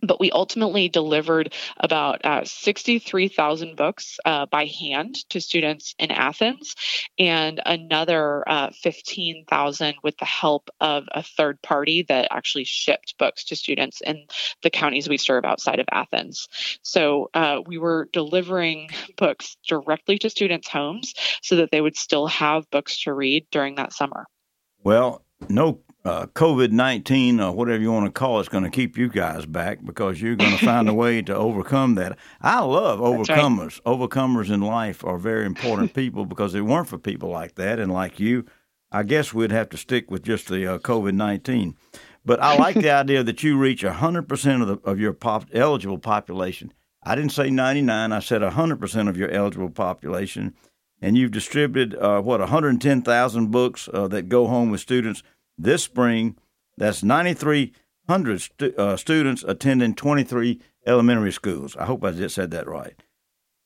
but 0.03 0.21
we 0.21 0.31
ultimately 0.31 0.89
delivered 0.89 1.55
about 1.79 2.25
uh, 2.25 2.45
63,000 2.45 3.77
books 3.77 4.19
uh, 4.25 4.47
by 4.47 4.67
hand 4.67 5.29
to 5.31 5.41
students 5.41 5.95
in 5.99 6.11
Athens 6.11 6.75
and 7.19 7.61
another 7.65 8.49
uh, 8.49 8.71
15,000 8.83 9.95
with 10.03 10.17
the 10.19 10.25
help 10.25 10.71
of 10.81 11.05
a 11.13 11.23
third 11.23 11.61
party 11.63 12.05
that 12.09 12.29
actually 12.31 12.65
shipped 12.65 13.17
books 13.19 13.45
to 13.45 13.57
students 13.57 14.01
in 14.01 14.27
the 14.63 14.71
counties 14.71 15.09
we 15.09 15.17
serve 15.17 15.45
outside 15.45 15.79
of 15.79 15.87
Athens. 15.93 16.49
So 16.83 17.31
uh, 17.35 17.61
we 17.67 17.79
were 17.79 18.09
delivering 18.13 18.91
books 19.17 19.57
directly 19.67 20.19
to 20.19 20.31
students' 20.31 20.69
homes 20.69 21.15
so 21.43 21.57
that 21.57 21.71
they 21.71 21.81
would 21.81 21.97
still 21.97 22.27
have 22.27 22.71
books 22.71 23.03
to 23.03 23.13
read 23.13 23.47
during 23.51 23.77
that 23.77 23.93
summer. 23.93 24.27
Well, 24.83 25.25
no 25.49 25.81
uh, 26.05 26.27
COVID 26.27 26.71
19 26.71 27.41
or 27.41 27.53
whatever 27.53 27.83
you 27.83 27.93
want 27.93 28.07
to 28.07 28.13
call 28.13 28.39
it 28.39 28.43
is 28.43 28.49
going 28.49 28.65
to 28.65 28.71
keep 28.71 28.97
you 28.97 29.09
guys 29.09 29.45
back 29.45 29.85
because 29.85 30.21
you're 30.21 30.37
going 30.37 30.57
to 30.57 30.65
find 30.65 30.89
a 30.89 30.95
way 31.05 31.21
to 31.23 31.35
overcome 31.35 31.95
that. 31.97 32.17
I 32.41 32.61
love 32.61 33.01
overcomers. 33.01 33.81
Right. 33.85 33.99
Overcomers 33.99 34.51
in 34.51 34.61
life 34.63 35.05
are 35.05 35.19
very 35.19 35.45
important 35.45 35.95
people 35.95 36.25
because 36.25 36.55
if 36.55 36.61
it 36.61 36.63
weren't 36.63 36.89
for 36.89 36.99
people 36.99 37.29
like 37.29 37.57
that 37.57 37.79
and 37.79 37.93
like 37.93 38.19
you, 38.19 38.47
I 38.91 39.03
guess 39.03 39.35
we'd 39.35 39.53
have 39.53 39.69
to 39.71 39.77
stick 39.77 40.11
with 40.11 40.23
just 40.23 40.49
the 40.49 40.75
uh, 40.75 40.79
COVID 40.79 41.15
19. 41.15 41.77
But 42.25 42.41
I 42.41 42.57
like 42.57 42.77
the 42.77 42.91
idea 43.01 43.23
that 43.23 43.43
you 43.43 43.59
reach 43.59 43.83
100% 43.83 44.63
of, 44.63 44.69
the, 44.69 44.91
of 44.91 44.99
your 44.99 45.13
pop, 45.13 45.47
eligible 45.53 45.99
population. 45.99 46.73
I 47.03 47.15
didn't 47.15 47.33
say 47.33 47.51
99, 47.51 48.13
I 48.13 48.19
said 48.19 48.43
100% 48.43 49.09
of 49.09 49.17
your 49.17 49.31
eligible 49.31 49.71
population. 49.71 50.55
And 51.03 51.17
you've 51.17 51.31
distributed, 51.31 51.99
uh, 51.99 52.21
what, 52.21 52.41
110,000 52.41 53.51
books 53.51 53.89
uh, 53.93 54.07
that 54.09 54.29
go 54.29 54.47
home 54.47 54.71
with 54.71 54.83
students 54.83 55.23
this 55.63 55.83
spring. 55.85 56.37
That's 56.77 57.03
9,300 57.03 58.41
stu- 58.41 58.75
uh, 58.77 58.97
students 58.97 59.45
attending 59.47 59.95
23 59.95 60.61
elementary 60.87 61.33
schools. 61.33 61.77
I 61.77 61.85
hope 61.85 62.05
I 62.05 62.11
just 62.13 62.35
said 62.35 62.51
that 62.53 62.67
right. 62.67 62.95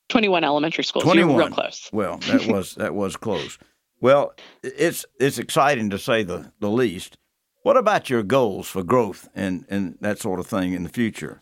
21 0.09 0.45
elementary 0.45 0.85
schools. 0.85 1.05
21. 1.05 1.31
You're 1.31 1.39
real 1.39 1.55
close. 1.55 1.91
Well, 1.93 2.19
that 2.19 2.47
was 2.49 2.75
that 2.75 2.95
was 2.95 3.17
close. 3.17 3.59
Well, 4.01 4.35
it's 4.63 5.07
it's 5.19 5.39
exciting 5.39 5.91
to 5.91 5.99
say 5.99 6.23
the, 6.23 6.53
the 6.61 6.71
least. 6.71 7.17
What 7.63 7.79
about 7.79 8.11
your 8.11 8.23
goals 8.23 8.69
for 8.69 8.83
growth 8.83 9.31
and, 9.35 9.65
and 9.71 9.97
that 10.03 10.19
sort 10.19 10.39
of 10.39 10.47
thing 10.47 10.75
in 10.75 10.83
the 10.83 10.91
future? 10.91 11.41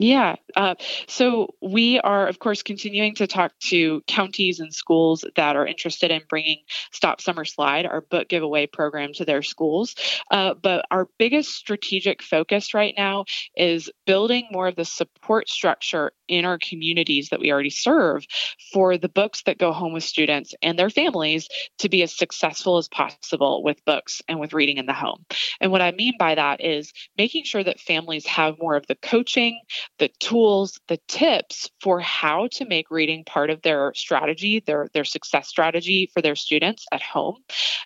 Yeah. 0.00 0.34
Uh, 0.56 0.74
so 1.06 1.54
we 1.62 2.00
are, 2.00 2.26
of 2.26 2.40
course, 2.40 2.64
continuing 2.64 3.14
to 3.14 3.28
talk 3.28 3.52
to 3.66 4.02
counties 4.08 4.58
and 4.58 4.74
schools 4.74 5.24
that 5.36 5.54
are 5.54 5.66
interested 5.66 6.10
in 6.10 6.22
bringing 6.28 6.58
Stop 6.90 7.20
Summer 7.20 7.44
Slide, 7.44 7.86
our 7.86 8.00
book 8.00 8.28
giveaway 8.28 8.66
program, 8.66 9.12
to 9.14 9.24
their 9.24 9.42
schools. 9.42 9.94
Uh, 10.32 10.54
but 10.54 10.84
our 10.90 11.08
biggest 11.18 11.50
strategic 11.50 12.22
focus 12.22 12.74
right 12.74 12.94
now 12.98 13.24
is 13.56 13.88
building 14.04 14.48
more 14.50 14.66
of 14.66 14.74
the 14.74 14.84
support 14.84 15.48
structure 15.48 16.12
in 16.26 16.44
our 16.44 16.58
communities 16.58 17.28
that 17.28 17.38
we 17.38 17.52
already 17.52 17.70
serve 17.70 18.24
for 18.72 18.98
the 18.98 19.08
books 19.08 19.42
that 19.42 19.58
go 19.58 19.72
home 19.72 19.92
with 19.92 20.02
students 20.02 20.54
and 20.60 20.76
their 20.76 20.90
families 20.90 21.48
to 21.78 21.88
be 21.88 22.02
as 22.02 22.16
successful 22.16 22.78
as 22.78 22.88
possible 22.88 23.62
with 23.62 23.84
books 23.84 24.22
and 24.28 24.40
with 24.40 24.52
reading 24.52 24.78
in 24.78 24.86
the 24.86 24.92
home. 24.92 25.24
And 25.60 25.70
what 25.70 25.82
I 25.82 25.92
mean 25.92 26.14
by 26.18 26.34
that 26.34 26.64
is 26.64 26.92
making 27.16 27.44
sure 27.44 27.62
that 27.62 27.78
families 27.78 28.26
have 28.26 28.58
more 28.58 28.74
of 28.74 28.86
the 28.88 28.96
coaching 28.96 29.60
the 29.98 30.10
tools, 30.20 30.78
the 30.88 30.98
tips 31.08 31.70
for 31.80 32.00
how 32.00 32.48
to 32.52 32.64
make 32.66 32.90
reading 32.90 33.24
part 33.24 33.50
of 33.50 33.62
their 33.62 33.92
strategy, 33.94 34.62
their 34.66 34.88
their 34.92 35.04
success 35.04 35.48
strategy 35.48 36.10
for 36.12 36.22
their 36.22 36.36
students 36.36 36.86
at 36.92 37.02
home. 37.02 37.36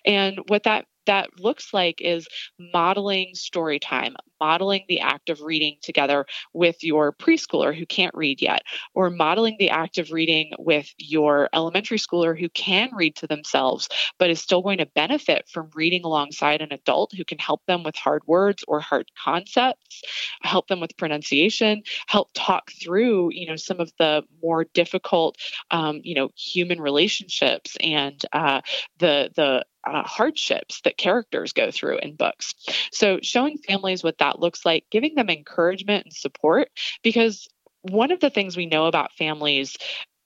And 0.05 0.39
what 0.49 0.65
that 0.65 0.87
that 1.09 1.41
looks 1.41 1.75
like 1.75 2.01
is 2.01 2.29
modeling 2.59 3.35
story 3.35 3.79
time, 3.79 4.15
modeling 4.41 4.85
the 4.89 5.01
act 5.01 5.31
of 5.31 5.41
reading 5.41 5.77
together 5.83 6.27
with 6.53 6.85
your 6.85 7.13
preschooler 7.13 7.75
who 7.75 7.87
can't 7.87 8.15
read 8.15 8.41
yet, 8.41 8.63
or 8.95 9.11
modeling 9.11 9.57
the 9.59 9.71
act 9.71 9.99
of 9.99 10.13
reading 10.13 10.53
with 10.59 10.95
your 10.99 11.49
elementary 11.55 11.99
schooler 11.99 12.39
who 12.39 12.49
can 12.51 12.91
read 12.95 13.17
to 13.17 13.27
themselves, 13.27 13.89
but 14.19 14.31
is 14.31 14.41
still 14.41 14.63
going 14.63 14.79
to 14.79 14.87
benefit 14.87 15.49
from 15.49 15.71
reading 15.75 16.05
alongside 16.05 16.61
an 16.61 16.73
adult 16.73 17.13
who 17.15 17.25
can 17.25 17.39
help 17.39 17.65
them 17.67 17.83
with 17.83 17.97
hard 17.97 18.23
words 18.27 18.63
or 18.69 18.79
hard 18.79 19.11
concepts, 19.23 20.03
help 20.43 20.69
them 20.69 20.79
with 20.79 20.97
pronunciation, 20.99 21.83
help 22.07 22.29
talk 22.35 22.71
through, 22.83 23.31
you 23.33 23.47
know, 23.49 23.57
some 23.57 23.81
of 23.81 23.91
the 23.99 24.23
more 24.43 24.65
difficult, 24.75 25.39
um, 25.71 26.01
you 26.05 26.15
know, 26.15 26.29
human 26.37 26.81
relationships 26.81 27.77
and 27.81 28.25
uh, 28.35 28.61
the 28.99 29.31
the 29.35 29.65
uh, 29.85 30.03
hardships 30.03 30.81
that 30.83 30.97
characters 30.97 31.53
go 31.53 31.71
through 31.71 31.99
in 31.99 32.17
books. 32.17 32.55
So, 32.93 33.19
showing 33.23 33.59
families 33.59 34.05
what 34.05 34.19
that 34.19 34.41
looks 34.41 34.65
like, 34.65 34.85
giving 34.91 35.15
them 35.15 35.31
encouragement 35.31 36.07
and 36.07 36.15
support, 36.15 36.69
because 37.03 37.49
one 37.83 38.11
of 38.11 38.21
the 38.21 38.31
things 38.31 38.57
we 38.57 38.67
know 38.67 38.87
about 38.87 39.13
families 39.13 39.77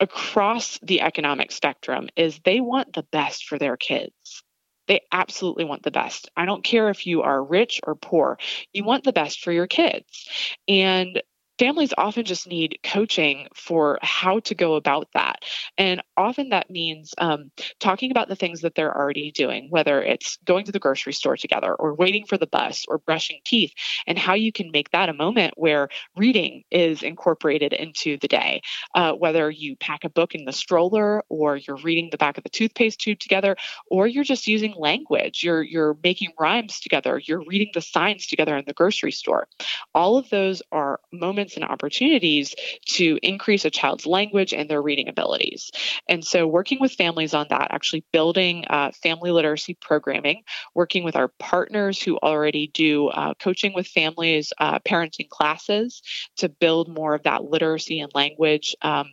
across 0.01 0.79
the 0.83 1.01
economic 1.01 1.53
spectrum 1.53 2.09
is 2.17 2.41
they 2.45 2.61
want 2.61 2.93
the 2.93 3.05
best 3.13 3.45
for 3.47 3.59
their 3.59 3.77
kids. 3.77 4.43
They 4.89 5.03
absolutely 5.13 5.65
want 5.65 5.85
the 5.85 5.93
best. 5.93 6.29
I 6.37 6.45
don't 6.45 6.65
care 6.65 6.91
if 6.91 7.07
you 7.07 7.23
are 7.23 7.43
rich 7.43 7.81
or 7.85 7.95
poor, 7.95 8.39
you 8.73 8.85
want 8.85 9.05
the 9.05 9.13
best 9.13 9.41
for 9.41 9.53
your 9.53 9.69
kids. 9.69 10.29
And 10.67 11.23
families 11.63 11.95
often 11.97 12.25
just 12.25 12.49
need 12.49 12.77
coaching 12.83 13.47
for 13.55 13.97
how 14.03 14.41
to 14.41 14.53
go 14.53 14.75
about 14.75 15.07
that. 15.15 15.45
And 15.79 16.03
often 16.17 16.49
that 16.49 16.69
means 16.71 17.15
um, 17.19 17.53
talking 17.79 18.11
about 18.11 18.27
the 18.27 18.35
things 18.35 18.63
that 18.63 18.75
they're 18.75 18.97
already 18.97 19.31
doing, 19.31 19.69
whether 19.71 20.03
it's 20.03 20.39
going 20.45 20.65
to 20.65 20.73
the 20.73 20.81
grocery 20.81 21.13
store 21.13 21.37
together 21.37 21.73
or 21.73 21.95
waiting 21.95 22.27
for 22.27 22.37
the 22.37 22.49
bus 22.49 22.85
or 22.89 22.99
brushing 22.99 23.39
teeth, 23.45 23.73
and 24.09 24.19
how 24.19 24.35
you 24.35 24.51
can 24.51 24.73
make 24.73 24.91
that 24.91 25.09
a 25.09 25.13
moment 25.13 25.55
where 25.57 25.89
reading 26.17 26.65
is 26.73 27.05
incorporated 27.05 27.73
into 27.73 28.19
the 28.19 28.27
day. 28.27 28.61
Uh, 28.97 29.13
whether 29.13 29.49
you 29.49 29.77
pack 29.77 30.03
a 30.03 30.11
book 30.11 30.35
in 30.35 30.45
the 30.47 30.53
stroller 30.53 31.23
or 31.29 31.57
you're 31.57 31.77
reading 31.85 32.09
the 32.11 32.19
back 32.19 32.37
of 32.37 32.43
the 32.43 32.51
toothpaste 32.51 32.99
tube 32.99 33.21
together, 33.21 33.55
or 33.89 34.09
you're 34.09 34.25
just 34.25 34.49
using 34.49 34.75
language, 34.77 35.45
you're, 35.45 35.63
you're 35.63 35.97
making 36.03 36.33
rhymes 36.41 36.81
together, 36.81 37.21
you're 37.25 37.45
reading 37.47 37.71
the 37.73 37.81
signs 37.81 38.27
together 38.27 38.57
in 38.57 38.65
the 38.67 38.75
grocery 38.75 39.13
store. 39.13 39.47
All 39.95 40.17
of 40.17 40.29
those 40.31 40.61
are 40.73 40.99
moments 41.13 41.52
and 41.57 41.65
opportunities 41.65 42.55
to 42.87 43.19
increase 43.23 43.65
a 43.65 43.71
child's 43.71 44.07
language 44.07 44.53
and 44.53 44.69
their 44.69 44.83
reading 44.83 45.09
abilities. 45.09 45.71
And 46.09 46.25
so, 46.25 46.47
working 46.47 46.79
with 46.81 46.93
families 46.93 47.35
on 47.35 47.47
that, 47.51 47.69
actually 47.71 48.05
building 48.13 48.65
uh, 48.69 48.91
family 49.03 49.31
literacy 49.31 49.75
programming, 49.81 50.43
working 50.75 51.05
with 51.05 51.17
our 51.17 51.29
partners 51.39 52.01
who 52.01 52.19
already 52.19 52.69
do 52.69 53.09
uh, 53.09 53.35
coaching 53.35 53.73
with 53.75 53.87
families, 53.87 54.53
uh, 54.59 54.79
parenting 54.81 55.29
classes 55.29 56.03
to 56.37 56.49
build 56.49 56.89
more 56.89 57.15
of 57.15 57.23
that 57.25 57.45
literacy 57.45 58.01
and 58.01 58.13
language 58.15 58.77
um, 58.83 59.07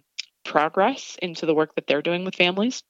progress 0.50 1.16
into 1.22 1.46
the 1.46 1.54
work 1.54 1.76
that 1.76 1.86
they're 1.86 2.02
doing 2.02 2.26
with 2.26 2.36
families. 2.36 2.82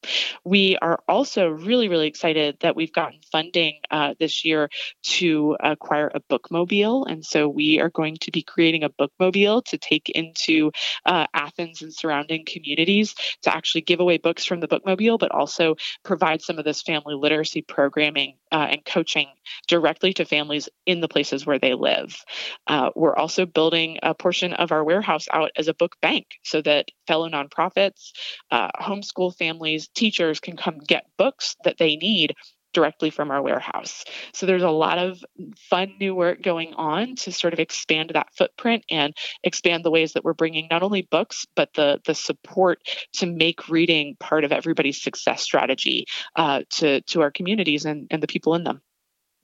We 0.46 0.78
are 0.82 1.04
also 1.10 1.50
really, 1.50 1.90
really 1.90 2.08
excited 2.08 2.56
that 2.62 2.78
we've 2.78 2.94
gotten 2.94 3.20
funding 3.34 3.82
uh, 3.92 4.14
this 4.18 4.46
year 4.46 4.70
to 5.18 5.58
acquire 5.60 6.10
a 6.16 6.22
bookmobile. 6.22 7.06
And 7.12 7.24
so 7.26 7.50
we 7.50 7.82
are 7.82 7.90
going 7.90 8.16
to 8.22 8.32
be 8.32 8.44
creating 8.44 8.86
a 8.86 8.90
bookmobile 8.90 9.66
to 9.66 9.78
take 9.78 10.08
into 10.08 10.72
uh, 11.06 11.28
Athens 11.34 11.82
and 11.82 11.94
surrounding 11.94 12.46
communities 12.46 13.14
to 13.42 13.54
actually 13.54 13.82
give 13.82 14.00
away 14.00 14.20
books 14.20 14.46
from 14.46 14.62
the 14.62 14.68
bookmobile, 14.70 15.20
but 15.20 15.32
also 15.32 15.76
provide 16.06 16.42
some 16.42 16.60
of 16.60 16.64
this 16.64 16.82
family 16.82 17.14
literacy 17.14 17.62
programming 17.62 18.38
uh, 18.52 18.68
and 18.72 18.86
coaching 18.86 19.28
directly 19.68 20.14
to 20.14 20.26
families 20.26 20.70
in 20.86 21.02
the 21.02 21.08
places 21.08 21.46
where 21.46 21.60
they 21.60 21.74
live. 21.74 22.24
Uh, 22.68 22.90
we're 22.96 23.16
also 23.16 23.46
building 23.46 24.00
a 24.04 24.14
portion 24.14 24.54
of 24.54 24.72
our 24.72 24.84
warehouse 24.84 25.28
out 25.32 25.52
as 25.56 25.68
a 25.68 25.74
book 25.74 25.96
bank 26.02 26.26
so 26.44 26.62
that 26.62 26.88
fellow 27.08 27.30
nonprofits, 27.30 28.12
uh, 28.52 28.70
homeschool 28.80 29.36
families, 29.36 29.88
teachers 29.90 30.40
can 30.40 30.58
come 30.58 30.80
get 30.80 31.06
books 31.18 31.56
that 31.64 31.78
they 31.78 31.96
need 31.96 32.36
directly 32.74 33.10
from 33.10 33.32
our 33.32 33.42
warehouse. 33.42 34.04
So 34.34 34.46
there's 34.46 34.64
a 34.64 34.70
lot 34.70 34.98
of 34.98 35.24
fun 35.70 35.94
new 36.00 36.16
work 36.16 36.42
going 36.42 36.74
on 36.76 37.16
to 37.16 37.32
sort 37.32 37.54
of 37.54 37.60
expand 37.60 38.12
that 38.14 38.28
footprint 38.36 38.84
and 38.90 39.14
expand 39.44 39.84
the 39.84 39.92
ways 39.92 40.14
that 40.14 40.24
we're 40.24 40.34
bringing 40.34 40.68
not 40.70 40.84
only 40.84 41.02
books 41.02 41.46
but 41.56 41.74
the 41.74 42.00
the 42.06 42.16
support 42.16 42.80
to 43.14 43.26
make 43.26 43.70
reading 43.70 44.16
part 44.20 44.44
of 44.44 44.52
everybody's 44.52 45.02
success 45.02 45.42
strategy 45.42 46.06
uh, 46.36 46.62
to 46.70 47.02
to 47.02 47.22
our 47.22 47.32
communities 47.32 47.86
and, 47.86 48.08
and 48.12 48.24
the 48.24 48.28
people 48.28 48.56
in 48.56 48.64
them. 48.64 48.82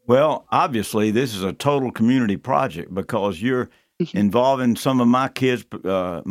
Well, 0.07 0.45
obviously, 0.51 1.11
this 1.11 1.33
is 1.33 1.43
a 1.43 1.53
total 1.53 1.91
community 1.91 2.37
project 2.37 2.93
because 2.93 3.41
you're 3.41 3.69
mm-hmm. 3.99 4.17
involving 4.17 4.75
some 4.75 5.01
of 5.01 5.07
my 5.07 5.29
kids, 5.29 5.65
uh, 5.83 6.21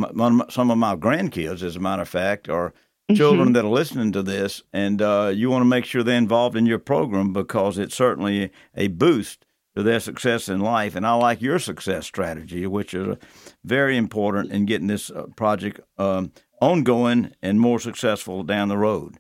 some 0.49 0.71
of 0.71 0.79
my 0.79 0.95
grandkids, 0.95 1.63
as 1.63 1.75
a 1.75 1.81
matter 1.81 2.03
of 2.03 2.09
fact, 2.09 2.49
or 2.49 2.73
children 3.13 3.49
mm-hmm. 3.49 3.53
that 3.55 3.65
are 3.65 3.69
listening 3.69 4.13
to 4.13 4.23
this, 4.23 4.63
and 4.73 5.03
uh, 5.03 5.31
you 5.35 5.51
want 5.51 5.61
to 5.61 5.67
make 5.67 5.85
sure 5.85 6.03
they're 6.03 6.17
involved 6.17 6.57
in 6.57 6.65
your 6.65 6.79
program 6.79 7.33
because 7.33 7.77
it's 7.77 7.95
certainly 7.95 8.51
a 8.75 8.89
boost 8.89 9.45
to 9.77 9.83
their 9.83 10.01
success 10.01 10.49
in 10.49 10.61
life. 10.61 10.97
And 10.97 11.07
I 11.07 11.15
like 11.15 11.43
your 11.43 11.59
success 11.59 12.07
strategy, 12.07 12.67
which 12.67 12.95
is 12.95 13.17
very 13.65 13.97
important 13.97 14.53
in 14.53 14.65
getting 14.65 14.87
this 14.87 15.11
uh, 15.11 15.27
project 15.37 15.81
um, 15.99 16.33
ongoing 16.61 17.33
and 17.43 17.61
more 17.61 17.79
successful 17.79 18.43
down 18.43 18.69
the 18.69 18.79
road. 18.79 19.19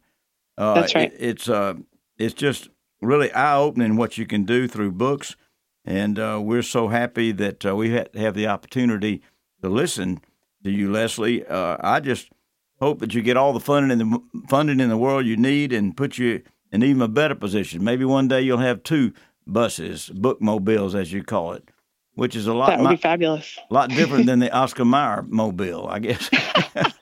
Uh, 0.56 0.74
That's 0.74 0.94
right. 0.94 1.12
It, 1.12 1.20
it's 1.20 1.48
uh, 1.48 1.74
it's 2.16 2.34
just 2.34 2.68
really 3.02 3.32
eye 3.32 3.56
opening 3.56 3.96
what 3.96 4.16
you 4.16 4.26
can 4.26 4.44
do 4.44 4.66
through 4.66 4.92
books, 4.92 5.36
and 5.84 6.18
uh, 6.18 6.40
we're 6.42 6.62
so 6.62 6.88
happy 6.88 7.32
that 7.32 7.66
uh, 7.66 7.76
we 7.76 7.90
have 7.90 8.34
the 8.34 8.46
opportunity 8.46 9.20
to 9.60 9.68
listen 9.68 10.20
to 10.62 10.70
you, 10.70 10.90
Leslie. 10.90 11.46
I 11.46 12.00
just 12.00 12.30
hope 12.80 13.00
that 13.00 13.14
you 13.14 13.22
get 13.22 13.36
all 13.36 13.52
the 13.52 13.60
funding 13.60 13.98
in 13.98 14.10
the 14.10 14.22
funding 14.48 14.80
in 14.80 14.88
the 14.88 14.96
world 14.96 15.26
you 15.26 15.36
need 15.36 15.72
and 15.72 15.96
put 15.96 16.18
you 16.18 16.42
in 16.72 16.82
even 16.82 17.02
a 17.02 17.08
better 17.08 17.34
position. 17.34 17.84
Maybe 17.84 18.04
one 18.04 18.28
day 18.28 18.42
you'll 18.42 18.58
have 18.58 18.82
two 18.82 19.12
buses, 19.46 20.10
bookmobiles 20.10 20.94
as 20.94 21.12
you 21.12 21.22
call 21.22 21.52
it, 21.52 21.68
which 22.14 22.34
is 22.34 22.46
a 22.46 22.54
lot. 22.54 22.70
That 22.70 22.80
would 22.80 22.90
be 22.90 22.96
fabulous. 22.96 23.58
A 23.70 23.74
lot 23.74 23.90
different 23.90 24.26
than 24.26 24.40
the 24.40 24.50
Oscar 24.56 24.84
Mayer 24.84 25.24
mobile, 25.28 25.86
I 25.88 25.98
guess. 26.00 26.30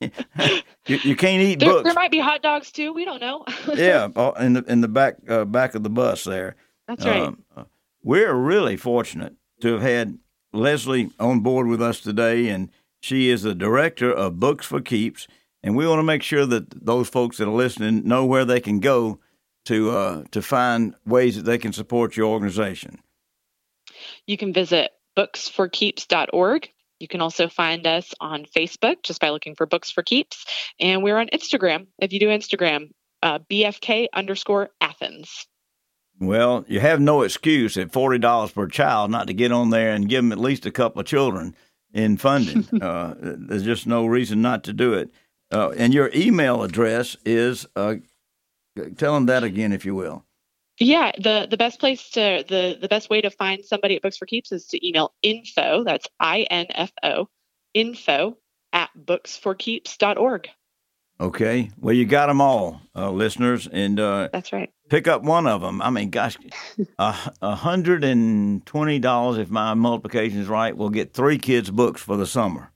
you, 0.00 0.10
you, 0.86 1.16
can't 1.16 1.42
eat 1.42 1.60
there, 1.60 1.70
books. 1.70 1.84
There 1.84 1.94
might 1.94 2.10
be 2.10 2.18
hot 2.18 2.42
dogs 2.42 2.70
too. 2.70 2.92
We 2.92 3.04
don't 3.04 3.20
know. 3.20 3.44
yeah, 3.74 4.08
uh, 4.14 4.32
in 4.40 4.54
the 4.54 4.64
in 4.64 4.80
the 4.80 4.88
back 4.88 5.16
uh, 5.28 5.44
back 5.44 5.74
of 5.74 5.82
the 5.82 5.90
bus 5.90 6.24
there. 6.24 6.56
That's 6.88 7.04
right. 7.04 7.22
Um, 7.22 7.42
uh, 7.56 7.64
we're 8.02 8.34
really 8.34 8.76
fortunate 8.76 9.34
to 9.60 9.74
have 9.74 9.82
had 9.82 10.18
Leslie 10.52 11.10
on 11.18 11.40
board 11.40 11.66
with 11.66 11.80
us 11.80 12.00
today, 12.00 12.48
and 12.48 12.70
she 13.04 13.28
is 13.28 13.42
the 13.42 13.54
director 13.54 14.10
of 14.10 14.40
Books 14.40 14.64
for 14.64 14.80
Keeps, 14.80 15.28
and 15.62 15.76
we 15.76 15.86
want 15.86 15.98
to 15.98 16.04
make 16.04 16.22
sure 16.22 16.46
that 16.46 16.86
those 16.86 17.06
folks 17.06 17.36
that 17.36 17.46
are 17.46 17.50
listening 17.50 18.08
know 18.08 18.24
where 18.24 18.46
they 18.46 18.60
can 18.60 18.80
go 18.80 19.20
to 19.66 19.90
uh, 19.90 20.24
to 20.30 20.40
find 20.40 20.94
ways 21.04 21.36
that 21.36 21.44
they 21.44 21.58
can 21.58 21.74
support 21.74 22.16
your 22.16 22.28
organization. 22.28 23.00
You 24.26 24.38
can 24.38 24.54
visit 24.54 24.92
booksforkeeps.org. 25.18 26.70
You 26.98 27.06
can 27.06 27.20
also 27.20 27.48
find 27.48 27.86
us 27.86 28.14
on 28.22 28.46
Facebook 28.46 29.02
just 29.02 29.20
by 29.20 29.28
looking 29.28 29.54
for 29.54 29.66
Books 29.66 29.90
for 29.90 30.02
Keeps, 30.02 30.46
and 30.80 31.02
we're 31.02 31.18
on 31.18 31.28
Instagram. 31.28 31.88
If 31.98 32.14
you 32.14 32.20
do 32.20 32.28
Instagram, 32.28 32.88
uh, 33.22 33.40
BFK 33.50 34.06
underscore 34.14 34.70
Athens. 34.80 35.46
Well, 36.20 36.64
you 36.68 36.80
have 36.80 37.00
no 37.00 37.20
excuse 37.20 37.76
at 37.76 37.92
forty 37.92 38.18
dollars 38.18 38.52
per 38.52 38.66
child 38.66 39.10
not 39.10 39.26
to 39.26 39.34
get 39.34 39.52
on 39.52 39.68
there 39.68 39.92
and 39.92 40.08
give 40.08 40.24
them 40.24 40.32
at 40.32 40.38
least 40.38 40.64
a 40.64 40.70
couple 40.70 41.00
of 41.00 41.06
children 41.06 41.54
in 41.94 42.18
funding. 42.18 42.82
uh, 42.82 43.14
there's 43.18 43.62
just 43.62 43.86
no 43.86 44.04
reason 44.04 44.42
not 44.42 44.64
to 44.64 44.74
do 44.74 44.92
it. 44.92 45.10
Uh, 45.50 45.70
and 45.70 45.94
your 45.94 46.10
email 46.14 46.62
address 46.62 47.16
is 47.24 47.66
uh, 47.76 47.94
tell 48.96 49.14
them 49.14 49.26
that 49.26 49.44
again, 49.44 49.72
if 49.72 49.86
you 49.86 49.94
will. 49.94 50.24
Yeah, 50.80 51.12
the 51.16 51.46
the 51.48 51.56
best 51.56 51.78
place 51.78 52.10
to 52.10 52.44
the 52.48 52.76
the 52.80 52.88
best 52.88 53.08
way 53.08 53.20
to 53.20 53.30
find 53.30 53.64
somebody 53.64 53.94
at 53.94 54.02
Books 54.02 54.16
for 54.16 54.26
Keeps 54.26 54.50
is 54.50 54.66
to 54.66 54.86
email 54.86 55.14
info. 55.22 55.84
That's 55.84 56.08
I 56.18 56.42
N 56.50 56.66
F 56.70 56.92
O 57.04 57.28
info 57.74 58.36
at 58.72 58.90
booksforkeeps.org. 58.98 60.48
Okay. 61.20 61.70
Well, 61.80 61.94
you 61.94 62.06
got 62.06 62.26
them 62.26 62.40
all, 62.40 62.80
uh, 62.94 63.10
listeners, 63.10 63.68
and 63.70 64.00
uh, 64.00 64.28
that's 64.32 64.52
right. 64.52 64.70
Pick 64.88 65.06
up 65.06 65.22
one 65.22 65.46
of 65.46 65.60
them. 65.60 65.80
I 65.80 65.90
mean, 65.90 66.10
gosh, 66.10 66.36
a 66.98 67.54
hundred 67.54 68.04
and 68.04 68.64
twenty 68.66 68.98
dollars 68.98 69.38
if 69.38 69.48
my 69.48 69.74
multiplication 69.74 70.40
is 70.40 70.48
right. 70.48 70.76
We'll 70.76 70.90
get 70.90 71.14
three 71.14 71.38
kids' 71.38 71.70
books 71.70 72.02
for 72.02 72.16
the 72.16 72.26
summer. 72.26 72.70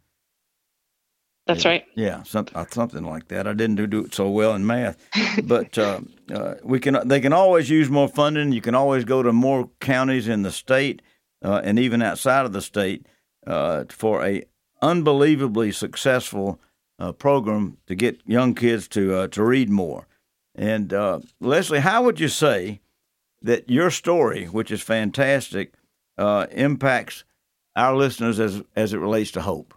That's 1.46 1.64
yeah, 1.64 1.70
right. 1.70 1.84
Yeah, 1.96 2.22
something 2.22 2.54
uh, 2.56 2.66
something 2.70 3.04
like 3.04 3.28
that. 3.28 3.48
I 3.48 3.54
didn't 3.54 3.76
do, 3.76 3.86
do 3.86 4.04
it 4.04 4.14
so 4.14 4.30
well 4.30 4.54
in 4.54 4.66
math, 4.66 4.98
but 5.44 5.76
uh, 5.76 6.00
uh, 6.32 6.54
we 6.62 6.78
can. 6.78 7.08
They 7.08 7.20
can 7.20 7.32
always 7.32 7.68
use 7.68 7.90
more 7.90 8.08
funding. 8.08 8.52
You 8.52 8.60
can 8.60 8.74
always 8.74 9.04
go 9.04 9.22
to 9.22 9.32
more 9.32 9.68
counties 9.80 10.28
in 10.28 10.42
the 10.42 10.52
state 10.52 11.02
uh, 11.42 11.60
and 11.64 11.78
even 11.78 12.02
outside 12.02 12.46
of 12.46 12.52
the 12.52 12.62
state 12.62 13.06
uh, 13.46 13.84
for 13.88 14.24
a 14.24 14.44
unbelievably 14.80 15.72
successful 15.72 16.60
uh, 16.98 17.12
program 17.12 17.78
to 17.86 17.94
get 17.94 18.20
young 18.26 18.54
kids 18.54 18.88
to 18.88 19.14
uh, 19.14 19.28
to 19.28 19.42
read 19.42 19.70
more. 19.70 20.06
And 20.54 20.92
uh, 20.92 21.20
Leslie, 21.40 21.80
how 21.80 22.02
would 22.02 22.18
you 22.18 22.28
say 22.28 22.80
that 23.42 23.70
your 23.70 23.90
story, 23.90 24.46
which 24.46 24.70
is 24.70 24.82
fantastic, 24.82 25.74
uh, 26.16 26.46
impacts 26.50 27.24
our 27.76 27.96
listeners 27.96 28.40
as 28.40 28.62
as 28.74 28.92
it 28.92 28.98
relates 28.98 29.30
to 29.32 29.42
hope? 29.42 29.74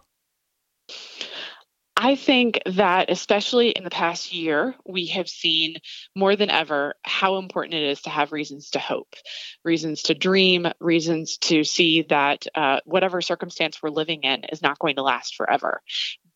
I 2.04 2.16
think 2.16 2.58
that, 2.66 3.10
especially 3.10 3.68
in 3.68 3.84
the 3.84 3.90
past 3.90 4.32
year, 4.32 4.74
we 4.84 5.06
have 5.08 5.28
seen 5.28 5.76
more 6.16 6.34
than 6.34 6.50
ever 6.50 6.94
how 7.02 7.36
important 7.36 7.74
it 7.74 7.84
is 7.84 8.02
to 8.02 8.10
have 8.10 8.32
reasons 8.32 8.70
to 8.70 8.80
hope, 8.80 9.14
reasons 9.62 10.02
to 10.04 10.14
dream, 10.14 10.66
reasons 10.80 11.36
to 11.42 11.62
see 11.62 12.02
that 12.08 12.46
uh, 12.56 12.80
whatever 12.86 13.20
circumstance 13.20 13.80
we're 13.80 13.90
living 13.90 14.22
in 14.22 14.42
is 14.50 14.62
not 14.62 14.80
going 14.80 14.96
to 14.96 15.02
last 15.02 15.36
forever 15.36 15.80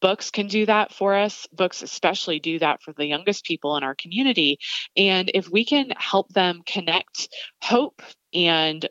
books 0.00 0.30
can 0.30 0.46
do 0.46 0.66
that 0.66 0.92
for 0.92 1.14
us. 1.14 1.46
Books, 1.52 1.82
especially, 1.82 2.40
do 2.40 2.58
that 2.58 2.82
for 2.82 2.92
the 2.92 3.06
youngest 3.06 3.44
people 3.44 3.76
in 3.76 3.82
our 3.82 3.94
community. 3.94 4.58
And 4.96 5.30
if 5.34 5.48
we 5.48 5.64
can 5.64 5.92
help 5.96 6.28
them 6.30 6.62
connect 6.66 7.28
hope 7.62 8.02
and 8.32 8.88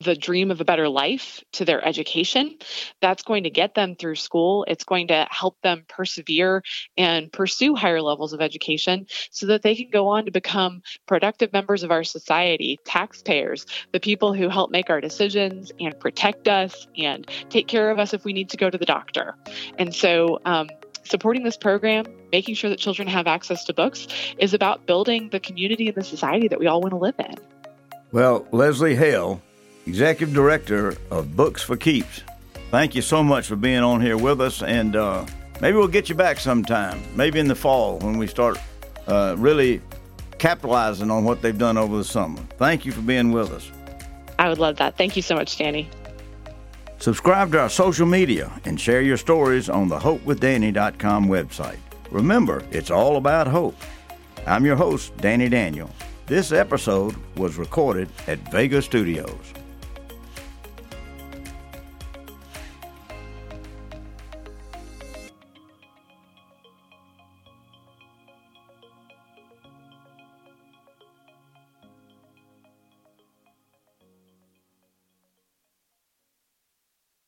the 0.00 0.16
dream 0.16 0.50
of 0.50 0.60
a 0.60 0.64
better 0.64 0.88
life 0.88 1.44
to 1.52 1.64
their 1.64 1.86
education. 1.86 2.56
That's 3.00 3.22
going 3.22 3.44
to 3.44 3.50
get 3.50 3.74
them 3.74 3.96
through 3.96 4.16
school. 4.16 4.64
It's 4.66 4.84
going 4.84 5.08
to 5.08 5.26
help 5.30 5.60
them 5.62 5.84
persevere 5.88 6.62
and 6.96 7.30
pursue 7.30 7.74
higher 7.74 8.00
levels 8.00 8.32
of 8.32 8.40
education 8.40 9.06
so 9.30 9.46
that 9.46 9.62
they 9.62 9.74
can 9.74 9.90
go 9.90 10.08
on 10.08 10.24
to 10.24 10.30
become 10.30 10.82
productive 11.06 11.52
members 11.52 11.82
of 11.82 11.90
our 11.90 12.02
society, 12.02 12.78
taxpayers, 12.84 13.66
the 13.92 14.00
people 14.00 14.32
who 14.32 14.48
help 14.48 14.70
make 14.70 14.88
our 14.88 15.00
decisions 15.00 15.70
and 15.78 15.98
protect 16.00 16.48
us 16.48 16.86
and 16.96 17.30
take 17.50 17.68
care 17.68 17.90
of 17.90 17.98
us 17.98 18.14
if 18.14 18.24
we 18.24 18.32
need 18.32 18.48
to 18.50 18.56
go 18.56 18.70
to 18.70 18.78
the 18.78 18.86
doctor. 18.86 19.34
And 19.78 19.94
so, 19.94 20.40
um, 20.46 20.70
supporting 21.04 21.42
this 21.42 21.56
program, 21.56 22.06
making 22.32 22.54
sure 22.54 22.70
that 22.70 22.78
children 22.78 23.08
have 23.08 23.26
access 23.26 23.64
to 23.64 23.74
books, 23.74 24.06
is 24.38 24.54
about 24.54 24.86
building 24.86 25.28
the 25.30 25.40
community 25.40 25.88
and 25.88 25.96
the 25.96 26.04
society 26.04 26.48
that 26.48 26.58
we 26.58 26.66
all 26.66 26.80
want 26.80 26.92
to 26.92 26.98
live 26.98 27.16
in. 27.18 27.34
Well, 28.12 28.46
Leslie 28.50 28.96
Hale 28.96 29.42
Executive 29.90 30.32
Director 30.32 30.94
of 31.10 31.34
Books 31.34 31.64
for 31.64 31.76
Keeps. 31.76 32.22
Thank 32.70 32.94
you 32.94 33.02
so 33.02 33.24
much 33.24 33.48
for 33.48 33.56
being 33.56 33.80
on 33.80 34.00
here 34.00 34.16
with 34.16 34.40
us, 34.40 34.62
and 34.62 34.94
uh, 34.94 35.26
maybe 35.60 35.76
we'll 35.76 35.88
get 35.88 36.08
you 36.08 36.14
back 36.14 36.38
sometime, 36.38 37.02
maybe 37.16 37.40
in 37.40 37.48
the 37.48 37.56
fall 37.56 37.98
when 37.98 38.16
we 38.16 38.28
start 38.28 38.56
uh, 39.08 39.34
really 39.36 39.82
capitalizing 40.38 41.10
on 41.10 41.24
what 41.24 41.42
they've 41.42 41.58
done 41.58 41.76
over 41.76 41.96
the 41.96 42.04
summer. 42.04 42.38
Thank 42.56 42.86
you 42.86 42.92
for 42.92 43.00
being 43.00 43.32
with 43.32 43.50
us. 43.50 43.68
I 44.38 44.48
would 44.48 44.58
love 44.58 44.76
that. 44.76 44.96
Thank 44.96 45.16
you 45.16 45.22
so 45.22 45.34
much, 45.34 45.58
Danny. 45.58 45.90
Subscribe 47.00 47.50
to 47.50 47.58
our 47.58 47.68
social 47.68 48.06
media 48.06 48.48
and 48.64 48.80
share 48.80 49.02
your 49.02 49.16
stories 49.16 49.68
on 49.68 49.88
the 49.88 49.98
hopewithdanny.com 49.98 51.26
website. 51.26 51.78
Remember, 52.12 52.62
it's 52.70 52.92
all 52.92 53.16
about 53.16 53.48
hope. 53.48 53.74
I'm 54.46 54.64
your 54.64 54.76
host, 54.76 55.16
Danny 55.16 55.48
Daniel. 55.48 55.90
This 56.26 56.52
episode 56.52 57.16
was 57.36 57.56
recorded 57.56 58.08
at 58.28 58.38
Vega 58.52 58.80
Studios. 58.80 59.52